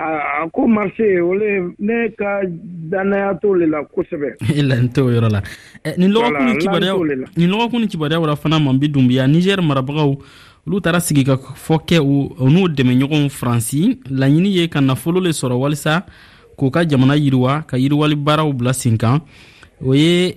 a 0.00 0.48
ko 0.50 0.66
marché 0.66 1.20
o 1.20 1.34
le 1.34 1.74
ne 1.78 2.08
ka 2.16 2.40
dannaya 2.90 3.34
t'o 3.34 3.52
le 3.54 3.66
la 3.66 3.82
kosɛbɛ 3.84 4.36
i 4.56 4.62
la 4.62 4.76
n 4.76 4.88
t'o 4.88 5.10
yɔrɔ 5.12 5.28
la 5.28 5.42
nin 5.98 6.10
lɔgɔkun 6.12 6.58
kibaruya 6.58 7.16
nin 7.36 7.50
lɔgɔkun 7.50 7.86
kibaruya 7.86 8.18
wɛrɛ 8.20 8.36
fana 8.40 8.58
ma 8.58 8.72
bi 8.72 8.88
dunbiya 8.88 9.26
nigɛri 9.26 9.60
marabagaw 9.62 10.16
olu 10.66 10.80
taara 10.80 11.00
sigi 11.00 11.22
ka 11.24 11.36
fɔ 11.36 11.78
kɛ 11.86 11.98
o 12.00 12.48
n'u 12.48 12.68
dɛmɛɲɔgɔnw 12.68 13.28
faransi 13.28 14.00
laɲini 14.08 14.56
ye 14.60 14.68
ka 14.68 14.80
nafolo 14.80 15.20
le 15.20 15.30
sɔrɔ 15.36 15.54
walisa 15.60 16.06
k'u 16.56 16.70
ka 16.70 16.84
jamana 16.86 17.16
yiriwa 17.16 17.62
ka 17.66 17.76
yiriwali 17.76 18.16
baaraw 18.16 18.52
bila 18.52 18.72
sen 18.72 18.96
kan 18.96 19.20
o 19.84 19.92
ye 19.94 20.32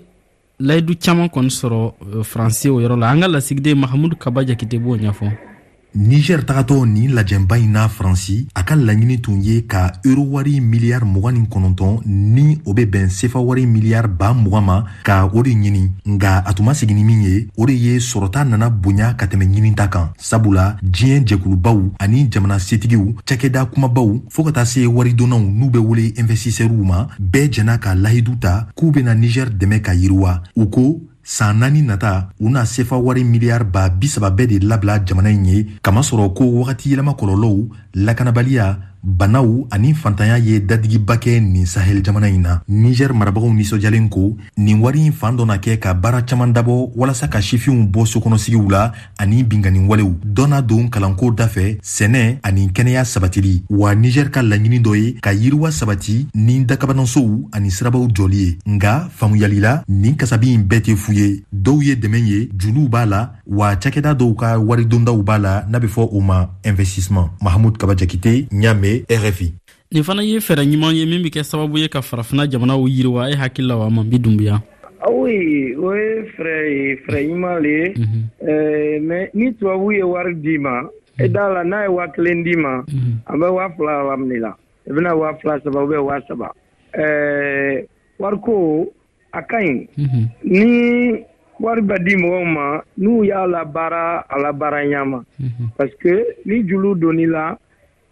layidu 0.60 0.94
caaman 1.00 1.28
kɔni 1.30 1.48
sɔrɔ 1.52 2.24
faransi 2.24 2.68
o 2.70 2.82
yɔrɔ 2.84 3.00
la 3.00 3.12
an 3.12 3.22
ka 3.22 3.28
lasigiden 3.28 3.80
mahamudu 3.80 4.18
kaba 4.20 4.44
jakite 4.44 4.76
b'o 4.76 4.98
ɲɛfɔ 5.00 5.53
niger 5.96 6.42
tagatɔ 6.46 6.86
ni 6.90 7.08
lajɛnba 7.08 7.56
ɲi 7.62 7.68
n'a 7.70 7.88
faransi 7.88 8.48
a 8.56 8.64
ka 8.66 8.76
laɲini 8.76 9.20
tun 9.22 9.40
ye 9.42 9.62
ka 9.66 9.92
euro 10.04 10.22
wari 10.24 10.60
miliyari 10.60 11.06
mg 11.06 11.24
ni 11.32 11.42
kɔnɔntɔn 11.46 12.00
ni 12.10 12.58
o 12.66 12.74
be 12.74 12.86
bɛn 12.86 13.10
sefa 13.10 13.38
miliyari 13.68 14.08
b'a 14.10 14.34
mg 14.34 14.54
ma 14.66 14.84
ka 15.04 15.26
o 15.30 15.44
de 15.44 15.52
ɲini 15.54 15.90
nga 16.08 16.44
a 16.46 16.54
tun 16.54 16.66
ma 16.66 16.74
sigi 16.74 16.94
ni 16.94 17.04
min 17.04 17.22
ye 17.22 17.48
o 17.58 17.66
de 17.66 17.74
ye 17.74 17.98
sɔrɔta 18.00 18.44
nana 18.44 18.70
bonya 18.72 19.14
ka 19.16 19.28
tɛmɛ 19.28 19.46
ɲinita 19.46 19.88
kan 19.92 20.10
sabula 20.18 20.78
diɲɛ 20.82 21.26
jɛkulubaw 21.28 21.92
ani 22.00 22.28
jamana 22.32 22.58
setigiw 22.58 23.14
cakɛda 23.26 23.66
kumabaw 23.72 24.20
fɔɔ 24.32 24.46
ka 24.48 24.52
taa 24.52 24.66
se 24.66 24.86
waridonnaw 24.88 25.40
n'u 25.42 25.70
be 25.72 25.78
wele 25.80 26.14
investissɛrw 26.18 26.84
ma 26.84 27.06
bɛɛ 27.22 27.52
jɛna 27.54 27.78
ka 27.80 27.94
lahidu 27.94 28.36
ta 28.40 28.68
k'u 28.76 28.92
bena 28.92 29.14
niger 29.14 29.46
dɛmɛ 29.52 29.82
ka 29.84 29.92
yiriwa 29.94 30.42
u 30.56 30.66
ko 30.70 31.02
san 31.24 31.58
naani 31.58 31.82
nata 31.82 32.14
u 32.40 32.50
na 32.50 32.66
sefa 32.66 32.96
wari 32.98 33.24
miliyari 33.24 33.64
ba 33.64 33.90
bisaba 33.90 34.30
bɛɛ 34.30 34.48
de 34.50 34.66
labila 34.68 35.00
jamana 35.08 35.30
ɲi 35.30 35.46
ye 35.48 35.68
kamasɔrɔ 35.84 36.34
ko 36.36 36.44
wagati 36.60 36.90
yɛlɛma 36.90 37.16
kɔlɔlɔw 37.16 37.56
lakanabaliya 38.06 38.93
banaw 39.04 39.68
ani 39.70 39.92
fantanya 39.94 40.38
ye 40.40 40.60
dadigiba 40.64 41.18
kɛ 41.20 41.40
nin 41.44 41.66
sahɛli 41.68 42.02
jamana 42.04 42.28
ɲi 42.32 42.40
na 42.40 42.62
niger 42.70 43.12
marabagaw 43.12 43.52
ninsɔjalen 43.52 44.08
ko 44.10 44.36
nin 44.58 44.80
wari 44.80 45.04
ɲi 45.04 45.12
fan 45.12 45.36
dɔ 45.36 45.46
na 45.46 45.58
kɛ 45.60 45.78
ka 45.80 45.94
baara 45.94 46.24
caaman 46.24 46.54
dabɔ 46.56 46.96
walasa 46.96 47.28
ka 47.28 47.40
sifinw 47.42 47.84
bɔ 47.92 48.06
sokɔnɔsigiw 48.08 48.70
la 48.72 48.92
ani 49.20 49.44
binganiwalew 49.44 50.24
dɔ 50.24 50.48
na 50.48 50.62
don 50.62 50.88
kalanko 50.90 51.32
dafɛ 51.36 51.84
sɛnɛ 51.84 52.40
ani 52.44 52.70
kɛnɛya 52.72 53.04
sabatili 53.04 53.64
wa 53.70 53.94
niger 53.94 54.32
ka 54.32 54.42
laɲini 54.42 54.80
dɔ 54.80 54.96
ye 54.96 55.12
ka 55.20 55.32
yiriwa 55.34 55.70
sabati 55.72 56.28
ni 56.36 56.64
dakabanasow 56.64 57.50
ani 57.52 57.70
sirabaw 57.72 58.08
jɔli 58.08 58.40
ye 58.42 58.58
nga 58.80 59.10
faamuyalila 59.20 59.84
nin 59.90 60.16
kasabi 60.16 60.56
ɲi 60.56 60.64
bɛɛ 60.64 60.80
tɛ 60.86 60.96
fu 60.96 61.12
ye 61.12 61.44
dɔw 61.52 61.84
ye 61.84 61.96
dɛmɛ 62.00 62.20
ye 62.26 62.48
juruw 62.56 62.88
b'a 62.88 63.06
la 63.06 63.30
wa 63.46 63.76
cakɛda 63.76 64.16
dɔw 64.16 64.32
ka 64.40 64.56
waridondaw 64.64 65.20
b'a 65.22 65.38
la 65.42 65.64
n'a 65.68 65.80
be 65.82 65.88
fɔ 65.92 66.08
o 66.10 66.22
ma 66.22 66.48
investissement 66.64 67.32
mahamud 67.44 67.76
kabajakite 67.76 68.48
ɲa 68.48 68.72
mɛn 68.80 68.93
ye 68.96 69.06
rfi 69.18 69.54
nin 69.94 70.04
fana 70.04 70.24
ye 70.24 70.40
fɛɛrɛ 70.40 70.64
ɲuman 70.72 70.96
ye 70.96 71.06
min 71.06 71.22
be 71.22 71.30
kɛ 71.30 71.44
sababu 71.44 71.78
ye 71.78 71.88
ka 71.88 72.00
farafina 72.02 72.48
jamanaw 72.50 72.88
yiriwa 72.90 73.30
e 73.32 73.36
hakili 73.36 73.68
la 73.68 73.76
wa 73.78 73.90
man 73.90 74.10
bi 74.10 74.18
dunbiya 74.20 74.62
oui 75.12 75.76
o 75.76 75.94
ye 75.96 76.24
fɛɛrɛ 76.34 76.56
ye 76.70 76.96
fɛɛrɛ 77.06 77.28
ɲuman 77.28 77.52
mm-hmm. 77.52 77.64
le 77.64 77.70
ye 77.70 77.94
mm-hmm. 77.98 78.50
eh, 78.50 79.00
mɛ 79.02 79.30
ni 79.34 79.52
tubabu 79.54 79.92
ye 79.96 80.04
wari 80.04 80.34
d'i 80.36 80.58
ma 80.58 80.82
i 81.20 81.28
da 81.30 81.48
la 81.50 81.64
n'a 81.64 81.82
ye 81.84 81.88
waa 81.90 82.08
kelen 82.08 82.44
d'i 82.44 82.56
ma 82.56 82.80
an 83.28 83.38
bɛ 83.40 83.54
waa 83.54 83.70
fila 83.78 84.04
lamini 84.10 84.40
la 84.42 84.56
i 84.90 84.90
bɛna 84.90 85.16
waa 85.18 85.34
fila 85.36 85.60
saba 85.64 85.80
u 85.84 85.88
bɛ 85.88 85.98
waa 85.98 86.22
saba 86.28 86.48
eh, 86.94 87.82
wariko 88.20 88.88
a 89.34 89.42
ka 89.44 89.58
ɲi 89.62 89.88
mm-hmm. 89.98 90.26
ni 90.44 91.24
wari 91.60 91.82
bɛ 91.82 91.98
di 92.04 92.16
mɔgɔw 92.16 92.46
ma 92.54 92.82
n'u 92.98 93.24
y'a 93.28 93.46
labaara 93.48 94.26
a 94.30 94.36
labaara 94.42 94.86
ɲama 94.86 95.22
parce 95.78 95.92
que 96.02 96.26
ni 96.46 96.64
julu 96.66 96.96
donni 96.96 97.28
la 97.28 97.58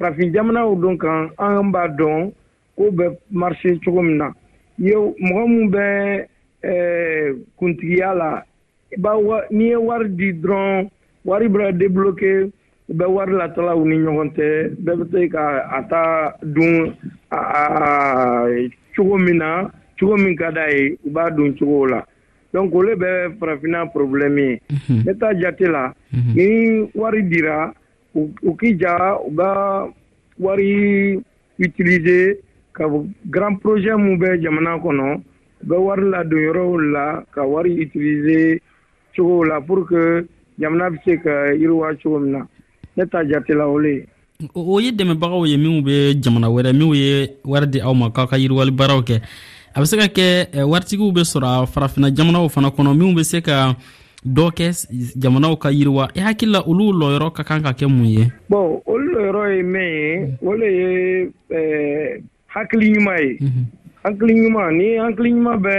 farafin 0.00 0.32
jamanaw 0.32 0.74
don 0.80 0.96
kan 0.98 1.28
an 1.36 1.70
b'a 1.72 1.84
dɔn 1.98 2.32
ko 2.76 2.84
bɛ 2.96 3.04
marise 3.30 3.76
cogo 3.84 4.02
min 4.02 4.16
na 4.16 4.32
ye 4.78 4.94
mɔgɔ 4.96 5.42
min 5.48 5.68
bɛ 5.70 5.86
kuntigiya 7.56 8.14
la 8.16 8.42
ba 8.98 9.12
n'i 9.50 9.68
ye 9.68 9.76
wari 9.76 10.08
di 10.16 10.32
dɔrɔn 10.32 10.88
wari 11.24 11.46
bɛ 11.48 11.72
débloqué 11.78 12.48
u 12.88 12.92
bɛ 12.96 13.06
wari 13.08 13.32
latalaw 13.36 13.78
ni 13.86 13.96
ɲɔgɔn 14.00 14.30
tɛ 14.32 14.46
bɛɛ 14.80 14.96
bɛ 14.96 15.04
se 15.12 15.28
ka 15.28 15.68
a 15.68 15.80
ta 15.84 16.02
dun 16.42 16.96
cogo 18.96 19.18
min 19.20 19.36
na 19.38 19.68
cogo 20.00 20.16
min 20.16 20.36
ka 20.36 20.50
d'a 20.50 20.64
ye 20.72 20.96
u 21.04 21.10
b'a 21.10 21.28
dun 21.36 21.52
cogo 21.60 21.86
la 21.90 22.02
donc 22.52 22.74
o 22.74 22.80
le 22.82 22.96
bɛ 22.96 23.36
farafinna 23.38 23.86
problème 23.92 24.38
ye 24.38 24.60
ne 24.88 25.12
t'a 25.12 25.34
jate 25.38 25.68
la 25.70 25.92
ni 26.34 26.88
wari 26.96 27.22
dira 27.28 27.74
ukija 28.42 29.16
u 29.26 29.30
ka 29.36 29.86
wari 30.38 31.20
utilize 31.58 32.34
ka 32.72 32.84
grand 33.24 33.60
projet 33.62 33.96
mu 33.98 34.16
bɛ 34.16 34.40
jamana 34.42 34.72
kɔnɔ 34.82 35.20
u 35.62 35.66
bɛ 35.68 35.76
wari 35.86 36.02
ladon 36.10 36.38
yɔrɔw 36.38 36.92
la 36.92 37.22
ka 37.34 37.42
wari 37.44 37.70
utilize 37.84 38.60
cogow 39.16 39.44
la 39.44 39.60
pour 39.60 39.84
ke 39.86 40.26
jamana 40.58 40.90
be 40.90 40.98
se 41.04 41.16
ka 41.16 41.52
yiriwa 41.54 41.92
cogo 42.02 42.18
min 42.20 42.32
na 42.32 42.46
ne 42.96 43.06
ta 43.06 43.18
jatela 43.24 43.66
o 43.68 43.78
le 43.78 44.06
o 44.54 44.78
ye 44.80 44.90
dɛmɛbagaw 44.92 45.46
ye 45.48 45.56
minw 45.56 45.82
be 45.84 46.14
jamana 46.20 46.48
wɛrɛ 46.48 46.72
minw 46.72 46.94
ye 46.96 47.26
wari 47.44 47.66
di 47.66 47.80
aw 47.80 47.92
ma 47.94 48.10
k'aw 48.10 48.26
ka 48.26 48.36
yiriwali 48.36 48.70
baaraw 48.70 49.00
kɛ 49.04 49.20
a 49.74 49.80
be 49.80 49.86
se 49.86 49.96
ka 49.96 50.06
kɛ 50.06 50.64
waritigiw 50.64 51.12
be 51.12 51.20
sɔrɔ 51.20 51.66
farafina 51.68 52.10
jamanaw 52.10 52.48
fana 52.48 52.68
kɔnɔ 52.70 52.96
minw 52.96 53.14
be 53.14 53.24
se 53.24 53.40
ka 53.42 53.76
dɔ 54.24 54.46
kɛ 54.56 54.68
jamanaw 55.22 55.54
ka 55.62 55.68
yiriwa 55.70 56.08
i 56.16 56.20
hakili 56.20 56.52
la 56.52 56.60
olu 56.60 56.92
lɔyɔrɔ 56.92 57.32
ka 57.36 57.42
kan 57.42 57.62
ka 57.62 57.72
kɛ 57.72 57.86
mun 57.88 58.04
ye 58.06 58.28
bɔn 58.50 58.80
olu 58.86 59.06
lɔyɔrɔ 59.14 59.42
ye 59.56 59.62
mɛn 59.62 59.88
ye 59.92 60.36
o 60.42 60.54
le 60.54 60.68
ye 60.78 61.30
hakili 62.46 62.92
ɲuman 62.92 63.18
ye 63.18 63.36
hakili 64.04 64.32
ɲuman 64.34 64.70
ni 64.76 64.86
hakili 65.00 65.30
ɲuman 65.32 65.56
bɛ 65.56 65.74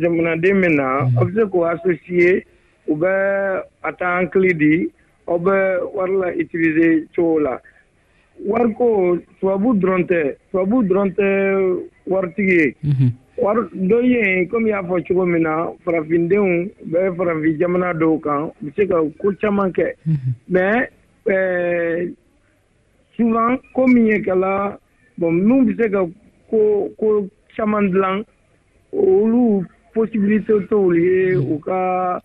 jamanaden 0.00 0.60
min 0.60 0.76
na 0.76 0.86
mm 0.88 1.08
-hmm. 1.08 1.18
a 1.18 1.24
bɛ 1.24 1.32
se 1.34 1.50
k'o 1.50 1.64
asosiye 1.68 2.42
u 2.88 2.94
bɛ 2.96 3.62
a 3.82 3.92
ta 3.92 4.16
hankili 4.16 4.54
di 4.58 4.86
aw 5.28 5.36
bɛ 5.38 5.94
wari 5.94 6.14
la 6.16 6.28
itilize 6.32 7.04
cogo 7.14 7.38
la 7.42 7.58
wariko 8.48 9.18
tubabu 9.40 9.76
dɔrɔn 9.80 10.04
tɛ 10.08 10.20
tubabu 10.52 10.82
dɔrɔn 10.88 11.10
tɛ 11.12 11.26
waritigi 12.08 12.56
ye 12.58 12.74
mhm. 12.84 13.08
wari 13.38 13.60
dɔ 13.88 14.00
ye 14.02 14.46
komi 14.46 14.70
y'a 14.70 14.82
fɔ 14.82 15.06
cogo 15.06 15.26
min 15.26 15.42
na 15.42 15.66
farafindenw 15.84 16.70
bɛ 16.86 17.14
farafin 17.16 17.58
jamana 17.58 17.92
dɔw 17.92 18.20
kan 18.20 18.42
u 18.44 18.52
bɛ 18.64 18.74
se 18.76 18.86
ka 18.86 18.94
ko 19.18 19.32
caman 19.40 19.72
kɛ 19.72 19.94
mɛ 20.50 20.86
mhm. 21.26 21.32
e, 21.32 22.14
suwan 23.16 23.58
ko 23.74 23.86
min 23.88 24.06
ye 24.06 24.18
kɛla 24.22 24.78
bɔn 25.18 25.32
minnu 25.40 25.64
bɛ 25.66 25.76
se 25.82 25.90
ka 25.90 26.06
ko 26.50 26.90
ko 26.98 27.28
caman 27.56 27.90
dilan 27.90 28.22
olu 28.92 29.66
posibilite 29.94 30.66
t'olu 30.68 30.94
ye 30.94 31.34
mhm. 31.36 31.52
u 31.52 31.58
ka 31.58 32.20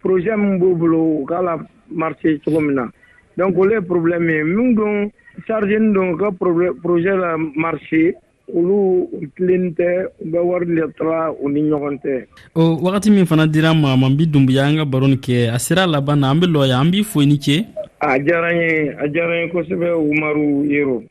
projet 0.00 0.36
min 0.38 0.58
b'u 0.58 0.74
bolo 0.78 1.20
u 1.20 1.26
k'a 1.28 1.42
la 1.44 1.58
marché 1.90 2.40
cogo 2.44 2.60
min 2.62 2.74
na 2.76 2.90
donc 3.36 3.54
olu 3.58 3.72
ye 3.74 3.80
problème 3.82 4.30
ye 4.30 4.40
minnu 4.42 4.74
don 4.74 5.10
chargé 5.46 5.78
nin 5.78 5.92
don 5.92 6.14
u 6.14 6.16
ka 6.16 6.30
projet 6.32 7.12
la 7.14 7.36
marché 7.36 8.14
olu 8.54 9.08
tilen 9.36 9.74
tɛ 9.78 9.88
u 10.22 10.30
bɛ 10.32 10.38
wari 10.48 10.66
letara 10.76 11.30
u 11.42 11.48
ni 11.50 11.60
ɲɔgɔn 11.70 11.96
tɛ 12.04 12.12
o 12.54 12.76
wagati 12.84 13.10
min 13.10 13.26
fana 13.26 13.46
dira 13.46 13.74
ma 13.74 13.96
ma 13.96 14.08
bi 14.08 14.26
dunbuya 14.32 14.64
an 14.66 14.76
ka 14.76 14.84
baro 14.84 15.06
ni 15.08 15.16
kɛ 15.16 15.50
a 15.54 15.58
sera 15.58 15.86
laban 15.86 16.20
na 16.20 16.30
an 16.30 16.40
be 16.40 16.46
lɔ 16.46 16.68
ya 16.68 16.80
an 16.80 16.90
b'i 16.90 17.02
foi 17.02 17.26
ni 17.26 17.38
ce 17.40 17.56
a 18.00 18.18
diyara 18.18 18.50
ye 18.54 18.90
a 19.02 19.08
diyara 19.08 19.34
n 19.34 19.40
ye 19.42 19.48
kosɛbɛ 19.52 19.88
umaru 19.94 20.64
yero 20.70 21.02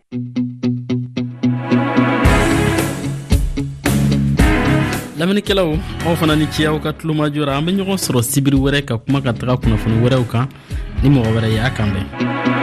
lamɛnnikɛlaw 5.19 5.69
aw 6.07 6.15
fana 6.15 6.35
ni 6.37 6.45
ce 6.51 6.63
aw 6.67 6.79
ka 6.79 6.91
tulomajora 6.93 7.57
an 7.57 7.65
be 7.65 7.71
ɲɔgɔn 7.73 7.97
sɔrɔ 8.03 8.21
sibiri 8.23 8.57
wɛrɛ 8.57 8.85
ka 8.87 8.97
kuma 8.97 9.21
ka 9.21 9.33
taga 9.33 9.59
kunnafoni 9.59 9.99
wɛrɛw 10.03 10.23
kan 10.31 10.47
ni 11.03 11.09
mɔgɔ 11.09 11.29
wɛrɛ 11.35 11.49
ye 11.51 11.59
a 11.59 11.69
kan 11.69 11.91
bɛn 11.91 12.54